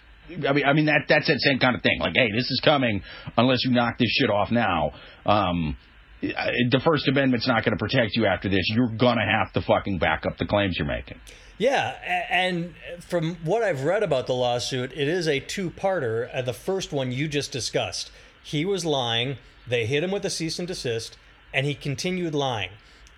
[0.48, 2.00] I mean, I mean that that's that same kind of thing.
[2.00, 3.02] Like, hey, this is coming
[3.38, 4.92] unless you knock this shit off now.
[5.26, 5.78] Um,
[6.22, 8.62] the First Amendment's not going to protect you after this.
[8.68, 11.20] You're gonna have to fucking back up the claims you're making.
[11.62, 16.28] Yeah, and from what I've read about the lawsuit, it is a two-parter.
[16.34, 18.10] Uh, the first one you just discussed.
[18.42, 19.38] He was lying.
[19.68, 21.20] They hit him with a cease and desist,
[21.54, 22.72] and he continued lying.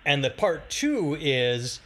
[0.04, 1.80] And the part two is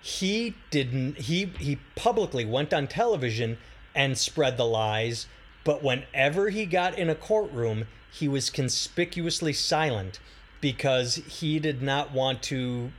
[0.00, 1.18] he didn't.
[1.18, 3.58] He he publicly went on television
[3.94, 5.26] and spread the lies.
[5.64, 10.18] But whenever he got in a courtroom, he was conspicuously silent
[10.62, 12.90] because he did not want to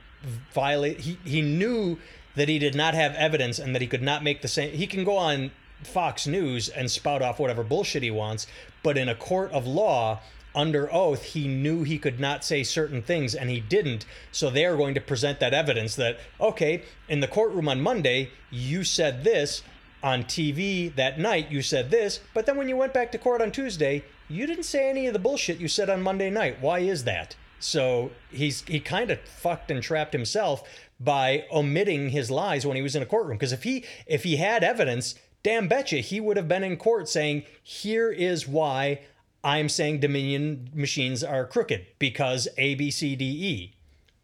[0.54, 1.00] violate.
[1.00, 1.98] He he knew
[2.36, 4.74] that he did not have evidence and that he could not make the same.
[4.74, 5.52] He can go on
[5.84, 8.48] Fox News and spout off whatever bullshit he wants,
[8.84, 10.22] but in a court of law,
[10.54, 14.06] under oath, he knew he could not say certain things and he didn't.
[14.32, 18.32] So they are going to present that evidence that, okay, in the courtroom on Monday,
[18.50, 19.64] you said this.
[20.04, 23.42] On TV that night, you said this, but then when you went back to court
[23.42, 26.62] on Tuesday, you didn't say any of the bullshit you said on Monday night.
[26.62, 27.36] Why is that?
[27.60, 30.62] So he's he kind of fucked and trapped himself
[31.00, 33.38] by omitting his lies when he was in a courtroom.
[33.38, 37.10] Because if he if he had evidence, damn betcha he would have been in court
[37.10, 39.02] saying, "Here is why
[39.44, 43.74] I'm saying Dominion machines are crooked because A, B, C, D, E."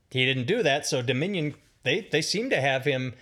[0.09, 3.13] He didn't do that, so Dominion they they seem to have him.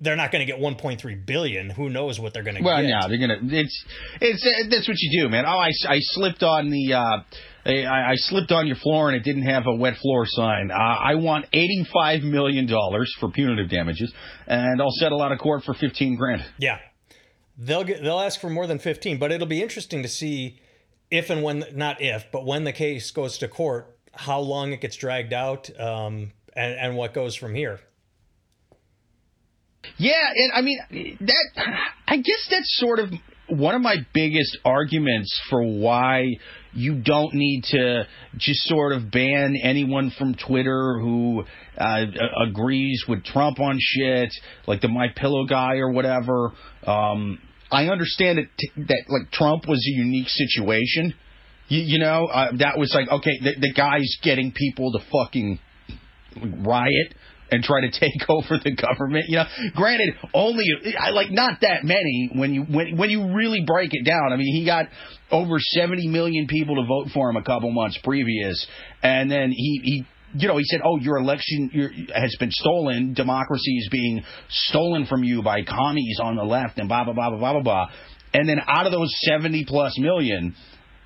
[0.00, 1.70] They're not going to get 1.3 billion.
[1.70, 2.88] Who knows what they're going to Well, get?
[2.90, 3.38] Well, no, they're gonna.
[3.56, 3.84] It's
[4.20, 5.44] it's uh, that's what you do, man.
[5.46, 6.94] Oh, I, I slipped on the.
[6.94, 7.18] Uh,
[7.64, 10.70] I, I slipped on your floor and it didn't have a wet floor sign.
[10.70, 14.12] Uh, I want eighty-five million dollars for punitive damages,
[14.46, 16.44] and I'll settle out of court for fifteen grand.
[16.58, 16.78] Yeah,
[17.56, 20.58] they'll get they'll ask for more than fifteen, but it'll be interesting to see
[21.10, 24.80] if and when not if, but when the case goes to court, how long it
[24.80, 27.78] gets dragged out, um, and and what goes from here.
[29.98, 30.78] Yeah, and I mean
[31.20, 31.44] that.
[32.08, 33.10] I guess that's sort of
[33.48, 36.36] one of my biggest arguments for why
[36.74, 38.04] you don't need to
[38.36, 41.44] just sort of ban anyone from Twitter who
[41.78, 42.04] uh,
[42.48, 44.32] agrees with Trump on shit,
[44.66, 46.52] like the My Pillow guy or whatever.
[46.86, 47.38] Um,
[47.70, 51.14] I understand that t- that like Trump was a unique situation.
[51.68, 55.58] You, you know, uh, that was like okay, the, the guy's getting people to fucking
[56.64, 57.14] riot
[57.52, 59.26] and try to take over the government.
[59.28, 59.44] You know,
[59.76, 60.64] granted, only
[61.12, 64.32] like not that many when you when when you really break it down.
[64.32, 64.86] I mean, he got
[65.30, 68.66] over 70 million people to vote for him a couple months previous,
[69.02, 70.06] and then he he.
[70.34, 73.12] You know, he said, "Oh, your election your, has been stolen.
[73.12, 77.28] Democracy is being stolen from you by commies on the left, and blah blah blah
[77.28, 77.86] blah blah blah blah."
[78.32, 80.54] And then out of those seventy plus million,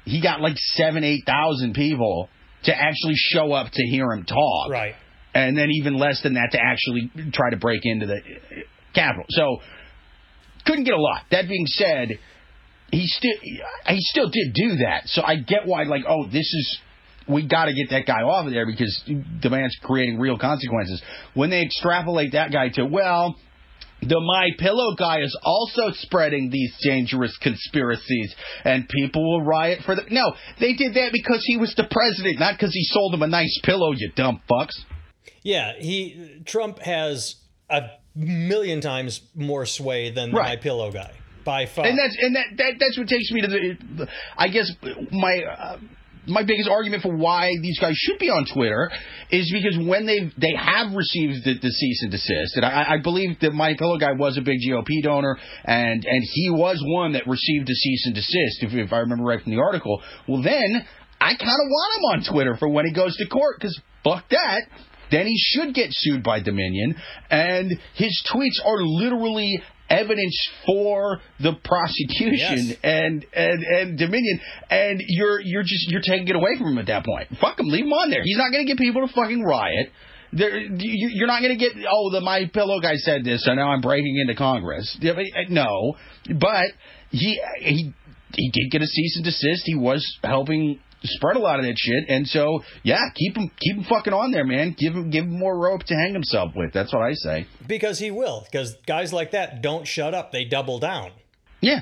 [0.04, 2.28] he got like seven, eight thousand people
[2.66, 4.94] to actually show up to hear him talk Right.
[5.36, 8.20] And then even less than that to actually try to break into the
[8.94, 9.26] Capitol.
[9.28, 9.58] So
[10.64, 11.24] couldn't get a lot.
[11.30, 12.18] That being said,
[12.90, 15.02] he still he still did do that.
[15.04, 16.78] So I get why like oh this is
[17.28, 21.02] we got to get that guy off of there because the man's creating real consequences.
[21.34, 23.36] When they extrapolate that guy to well.
[24.02, 29.94] The My Pillow guy is also spreading these dangerous conspiracies, and people will riot for
[29.94, 30.02] the.
[30.10, 33.26] No, they did that because he was the president, not because he sold them a
[33.26, 33.92] nice pillow.
[33.92, 34.76] You dumb fucks.
[35.42, 37.36] Yeah, he Trump has
[37.70, 37.82] a
[38.14, 40.56] million times more sway than Right.
[40.56, 41.12] My Pillow guy.
[41.44, 41.86] by far.
[41.86, 44.08] And that's and that, that that's what takes me to the.
[44.36, 44.70] I guess
[45.12, 45.42] my.
[45.42, 45.78] Uh,
[46.28, 48.90] my biggest argument for why these guys should be on Twitter
[49.30, 52.96] is because when they they have received the, the cease and desist, and I, I
[53.02, 57.12] believe that my pillow guy was a big GOP donor, and and he was one
[57.12, 60.02] that received a cease and desist, if, if I remember right from the article.
[60.26, 60.84] Well, then
[61.20, 64.28] I kind of want him on Twitter for when he goes to court, because fuck
[64.30, 64.62] that.
[65.10, 66.96] Then he should get sued by Dominion,
[67.30, 72.76] and his tweets are literally evidence for the prosecution Yes.
[72.82, 74.40] and and and Dominion,
[74.70, 77.28] and you're you're just you're taking it away from him at that point.
[77.40, 78.22] Fuck him, leave him on there.
[78.24, 79.90] He's not going to get people to fucking riot.
[80.32, 83.54] There, you- you're not going to get oh the my pillow guy said this, so
[83.54, 84.98] now I'm breaking into Congress.
[85.00, 85.12] Uh,
[85.48, 85.94] No,
[86.34, 86.66] but
[87.10, 87.92] he he
[88.34, 89.62] he did get a cease and desist.
[89.66, 93.76] He was helping spread a lot of that shit, and so yeah, keep him keep
[93.76, 94.74] him fucking on there, man.
[94.78, 96.72] Give him give him more rope to hang himself with.
[96.72, 97.46] That's what I say.
[97.66, 98.46] because he will.
[98.50, 101.10] Because guys like that don't shut up; they double down.
[101.60, 101.80] Yeah.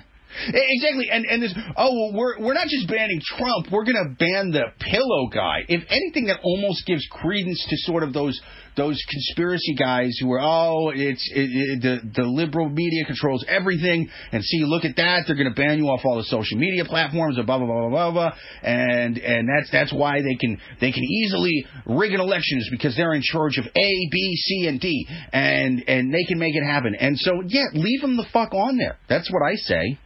[0.49, 1.55] Exactly, and and this.
[1.77, 3.71] Oh, well, we're we're not just banning Trump.
[3.71, 5.65] We're going to ban the pillow guy.
[5.69, 8.41] If anything, that almost gives credence to sort of those
[8.77, 14.09] those conspiracy guys who are oh, it's it, it, the the liberal media controls everything.
[14.33, 15.25] And see, look at that.
[15.27, 17.39] They're going to ban you off all the social media platforms.
[17.39, 18.33] And blah blah blah blah blah.
[18.63, 23.15] And and that's that's why they can they can easily rig an elections because they're
[23.15, 26.95] in charge of A, B, C, and D, and and they can make it happen.
[26.99, 28.99] And so yeah, leave them the fuck on there.
[29.09, 29.99] That's what I say.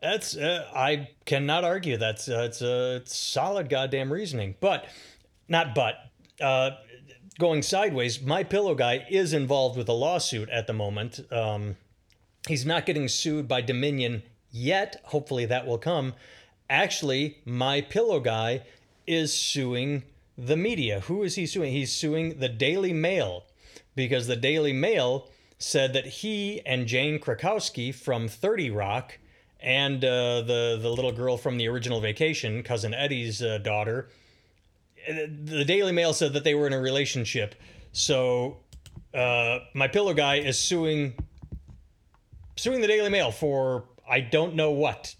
[0.00, 1.96] That's uh, I cannot argue.
[1.96, 4.54] That's uh, it's a solid goddamn reasoning.
[4.60, 4.86] But
[5.48, 5.96] not but.
[6.40, 6.70] Uh,
[7.38, 11.20] going sideways, my pillow guy is involved with a lawsuit at the moment.
[11.32, 11.76] Um,
[12.46, 15.00] he's not getting sued by Dominion yet.
[15.06, 16.14] Hopefully that will come.
[16.68, 18.62] Actually, my pillow guy
[19.06, 20.02] is suing
[20.36, 21.00] the media.
[21.00, 21.72] Who is he suing?
[21.72, 23.44] He's suing the Daily Mail
[23.94, 25.28] because the Daily Mail
[25.58, 29.18] said that he and Jane Krakowski from 30 Rock
[29.60, 34.08] and uh, the the little girl from the original Vacation, cousin Eddie's uh, daughter,
[35.06, 37.54] the Daily Mail said that they were in a relationship.
[37.92, 38.58] So
[39.14, 41.14] uh, my pillow guy is suing
[42.56, 45.14] suing the Daily Mail for I don't know what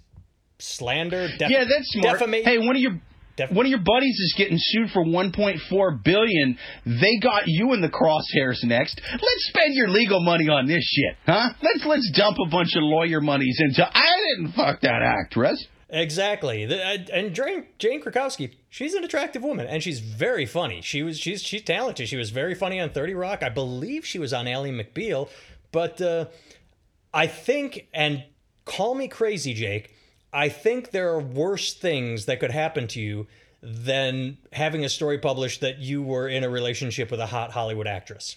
[0.58, 1.28] slander.
[1.38, 2.18] Def- Yeah, that's smart.
[2.18, 2.50] Defamation.
[2.50, 3.00] Hey, one of your
[3.36, 6.58] Def- one of your buddies is getting sued for 1.4 billion.
[6.84, 9.00] They got you in the crosshairs next.
[9.12, 11.50] Let's spend your legal money on this shit, huh?
[11.62, 13.86] Let's let's dump a bunch of lawyer monies into.
[13.86, 14.04] I
[14.36, 15.66] didn't fuck that actress.
[15.90, 16.66] Exactly.
[16.66, 20.82] Uh, and Jane, Jane Krakowski, she's an attractive woman and she's very funny.
[20.82, 22.08] She was she's she's talented.
[22.08, 23.42] She was very funny on 30 Rock.
[23.42, 25.30] I believe she was on Ally McBeal,
[25.72, 26.26] but uh,
[27.14, 28.24] I think and
[28.66, 29.94] call me crazy, Jake,
[30.32, 33.26] I think there are worse things that could happen to you
[33.62, 37.86] than having a story published that you were in a relationship with a hot Hollywood
[37.86, 38.36] actress.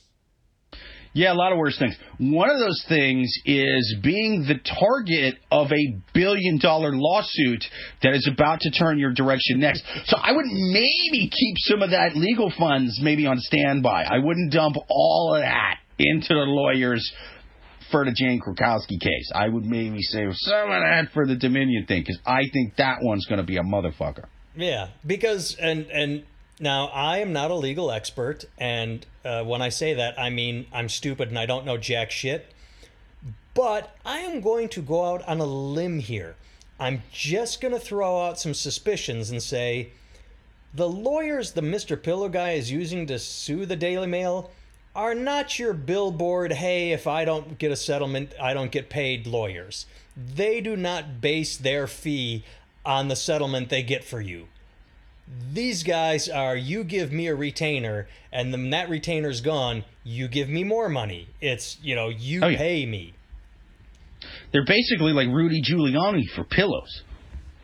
[1.14, 1.95] Yeah, a lot of worse things.
[2.20, 7.66] One of those things is being the target of a billion dollar lawsuit
[8.01, 9.84] that is about to turn your direction next.
[10.05, 14.03] So I would maybe keep some of that legal funds maybe on standby.
[14.03, 17.12] I wouldn't dump all of that into the lawyers
[17.91, 19.32] for the Jane Krakowski case.
[19.36, 22.99] I would maybe save some of that for the Dominion thing because I think that
[23.01, 24.26] one's going to be a motherfucker.
[24.55, 26.24] Yeah, because and and
[26.62, 30.68] now I am not a legal expert, and uh, when I say that, I mean
[30.72, 32.53] I'm stupid and I don't know jack shit.
[33.53, 36.36] But I am going to go out on a limb here.
[36.80, 39.91] I'm just going to throw out some suspicions and say
[40.74, 42.01] the lawyers the Mr.
[42.01, 44.51] Pillow guy is using to sue the Daily Mail
[44.95, 49.26] are not your billboard, hey, if I don't get a settlement, I don't get paid
[49.26, 49.86] lawyers.
[50.18, 52.43] They do not base their fee
[52.86, 54.47] on the settlement they get for you.
[55.53, 60.49] These guys are you give me a retainer, and then that retainer's gone, you give
[60.49, 61.27] me more money.
[61.39, 62.57] It's, you know, you Oh, yeah.
[62.57, 63.13] pay me.
[64.51, 67.03] They're basically like Rudy Giuliani for pillows.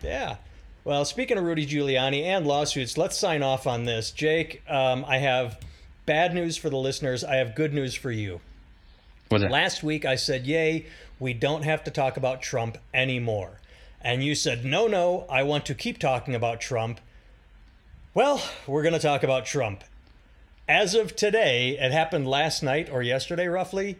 [0.01, 0.37] Yeah.
[0.83, 4.11] Well, speaking of Rudy Giuliani and lawsuits, let's sign off on this.
[4.11, 5.59] Jake, um, I have
[6.05, 7.23] bad news for the listeners.
[7.23, 8.39] I have good news for you.
[9.29, 9.51] What's that?
[9.51, 10.85] Last week I said, Yay,
[11.19, 13.59] we don't have to talk about Trump anymore.
[14.01, 17.01] And you said, No, no, I want to keep talking about Trump.
[18.17, 19.83] Well, we're going to talk about Trump.
[20.67, 23.99] As of today, it happened last night or yesterday roughly.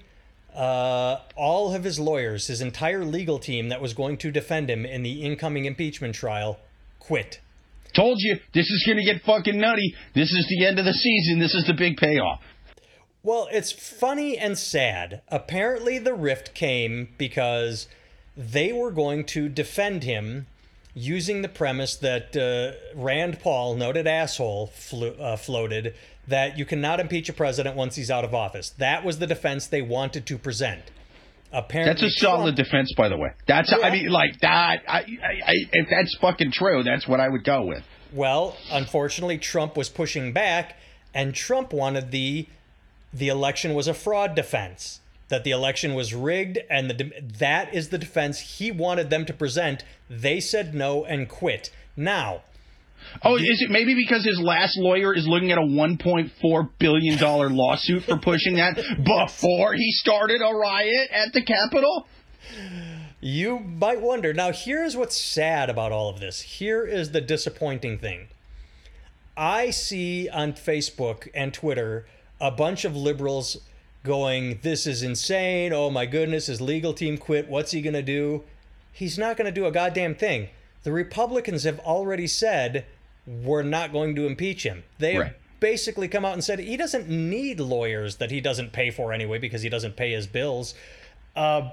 [0.55, 4.88] Uh, all of his lawyers, his entire legal team that was going to defend him
[4.88, 6.57] in the incoming impeachment trial,
[6.97, 7.39] quit.
[7.95, 9.93] Told you this is going to get fucking nutty.
[10.15, 11.38] This is the end of the season.
[11.38, 12.41] This is the big payoff.
[13.22, 15.22] Well, it's funny and sad.
[15.28, 17.88] Apparently, the rift came because
[18.36, 20.47] they were going to defend him
[20.98, 25.93] using the premise that uh, Rand Paul, noted asshole, flo- uh, floated
[26.28, 28.72] that you cannot impeach a president once he's out of office.
[28.72, 30.82] That was the defense they wanted to present.
[31.54, 33.30] Apparently, That's a solid Trump- defense, by the way.
[33.48, 34.82] That's I mean, like that.
[34.88, 37.84] I, I, I, if that's fucking true, that's what I would go with.
[38.12, 40.78] Well, unfortunately, Trump was pushing back,
[41.14, 42.48] and Trump wanted the
[43.14, 45.00] the election was a fraud defense.
[45.30, 49.34] That the election was rigged, and the that is the defense he wanted them to
[49.34, 49.84] present.
[50.09, 51.69] They said no and quit.
[51.97, 52.43] Now,
[53.23, 57.49] Oh, is it maybe because his last lawyer is looking at a 1.4 billion dollar
[57.51, 62.07] lawsuit for pushing that before he started a riot at the Capitol?
[63.19, 64.34] You might wonder.
[64.34, 66.41] Now, here's what's sad about all of this.
[66.41, 68.28] Here is the disappointing thing.
[69.36, 72.05] I see on Facebook and Twitter
[72.39, 73.57] a bunch of liberals
[74.04, 75.74] going, This is insane.
[75.74, 77.48] Oh my goodness, his legal team quit.
[77.48, 78.43] What's he going to do?
[78.91, 80.50] He's not going to do a goddamn thing.
[80.84, 82.86] The Republicans have already said,
[83.26, 84.84] We're not going to impeach him.
[85.00, 85.34] They Right.
[85.60, 89.38] basically come out and said he doesn't need lawyers that he doesn't pay for anyway
[89.39, 90.76] because he doesn't pay his bills
[91.36, 91.70] uh,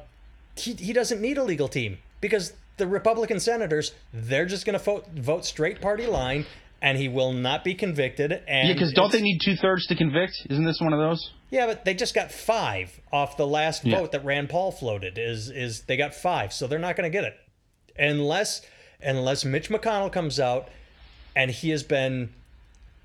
[0.57, 4.83] he, he doesn't need a legal team because the Republican senators they're just going to
[4.83, 6.47] vote vote straight party line
[6.81, 9.95] and he will not be convicted and Yeah, because don't they need two thirds to
[9.95, 10.33] convict?
[10.49, 11.31] Isn't this one of those?
[11.55, 13.98] Yeah but they just got 5 off the last Yeah.
[14.00, 17.16] vote that Rand Paul floated is is they got 5 so they're not going to
[17.16, 17.36] get it
[17.96, 18.61] unless
[19.00, 20.68] unless Mitch McConnell comes out
[21.36, 22.30] and he has been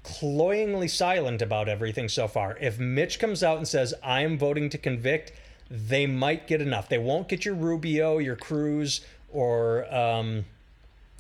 [0.04, 2.58] cloyingly silent about everything so far.
[2.60, 5.34] If Mitch comes out and says, I am voting to convict,
[5.70, 6.88] they might get enough.
[6.90, 10.46] They won't get your Rubio, your Cruz, or um,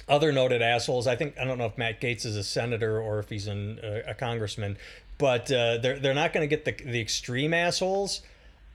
[0.08, 1.08] other noted assholes.
[1.08, 3.80] I think, I don't know if Matt Gaetz is a senator or if he's an,
[3.84, 4.78] uh, a congressman,
[5.20, 8.22] but uh, they're, they're not going to get the, the extreme assholes.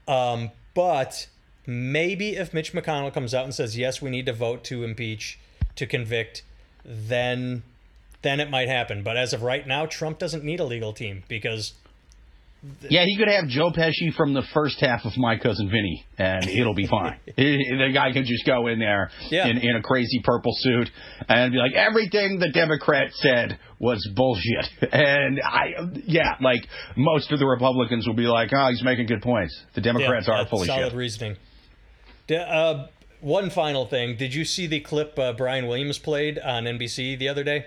[0.07, 1.27] Um, but
[1.67, 5.41] maybe if Mitch McConnell comes out and says, yes, we need to vote to impeach,
[5.75, 6.43] to convict,
[6.85, 7.65] then
[8.23, 9.03] then it might happen.
[9.03, 11.75] But as of right now, Trump doesn't need a legal team because
[12.89, 16.49] Yeah, he could have Joe Pesci from the first half of My Cousin Vinny, and
[16.49, 17.19] it'll be fine.
[17.37, 19.49] the guy could just go in there Yeah.
[19.49, 20.91] in, in a crazy purple suit
[21.29, 24.67] and be like, everything the Democrat said was bullshit.
[24.93, 25.75] And I,
[26.07, 29.55] yeah, like most of the Republicans will be like, oh, he's making good points.
[29.75, 31.37] The Democrats are that's full of solid reasoning.
[32.31, 32.87] Uh,
[33.21, 37.29] one final thing: Did you see the clip uh, Brian Williams played on NBC the
[37.29, 37.67] other day?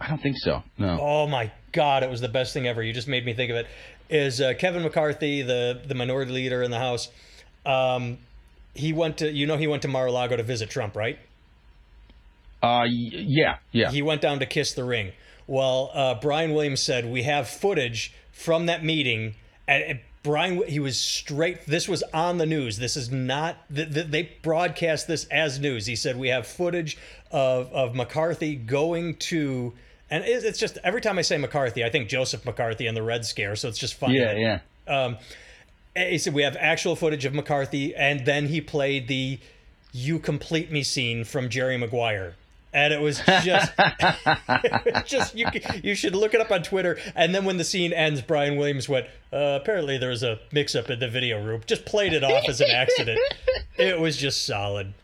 [0.00, 0.62] I don't think so.
[0.78, 0.98] No.
[1.00, 2.82] Oh my god, it was the best thing ever.
[2.82, 3.66] You just made me think of it.
[4.08, 7.08] Is uh, Kevin McCarthy, the the minority leader in the House?
[7.64, 8.18] Um,
[8.74, 11.18] he went to you know he went to Mar-a-Lago to visit Trump, right?
[12.62, 13.90] Uh, yeah, yeah.
[13.90, 15.12] He went down to kiss the ring.
[15.46, 19.34] Well, uh, Brian Williams said we have footage from that meeting,
[19.66, 21.66] and and Brian he was straight.
[21.66, 22.78] This was on the news.
[22.78, 23.56] This is not.
[23.74, 25.86] th- th- They broadcast this as news.
[25.86, 26.98] He said we have footage
[27.30, 29.72] of of McCarthy going to.
[30.10, 33.02] And it's it's just every time I say McCarthy, I think Joseph McCarthy and the
[33.02, 33.56] Red Scare.
[33.56, 34.18] So it's just funny.
[34.18, 34.38] yeah, that-
[34.86, 35.14] yeah.
[36.10, 39.38] he said we have actual footage of McCarthy, and then he played the
[39.92, 42.34] "You Complete Me" scene from Jerry Maguire,
[42.72, 45.46] and it was just, it was just you.
[45.82, 46.98] You should look it up on Twitter.
[47.16, 50.88] And then when the scene ends, Brian Williams went, uh, "Apparently there was a mix-up
[50.90, 53.18] in the video room." Just played it off as an accident.
[53.76, 54.94] It was just solid.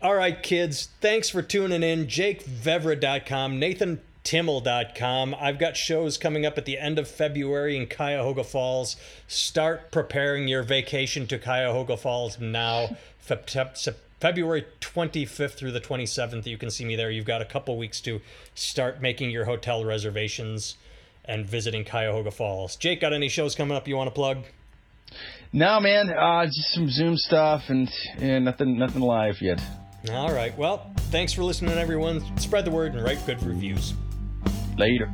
[0.00, 0.90] All right, kids.
[1.00, 2.06] Thanks for tuning in.
[2.06, 5.34] JakeVevra.com, NathanTimmel.com.
[5.40, 8.94] I've got shows coming up at the end of February in Cuyahoga Falls.
[9.26, 12.96] Start preparing your vacation to Cuyahoga Falls now.
[13.28, 16.46] Feb- Feb- February 25th through the 27th.
[16.46, 17.10] You can see me there.
[17.10, 18.20] You've got a couple weeks to
[18.54, 20.76] start making your hotel reservations
[21.24, 22.76] and visiting Cuyahoga Falls.
[22.76, 24.44] Jake, got any shows coming up you want to plug?
[25.52, 26.08] No, man.
[26.10, 29.60] Uh, just some Zoom stuff and, and nothing, nothing live yet.
[30.10, 30.56] All right.
[30.56, 32.22] Well, thanks for listening, everyone.
[32.38, 33.94] Spread the word and write good reviews.
[34.76, 35.12] Later.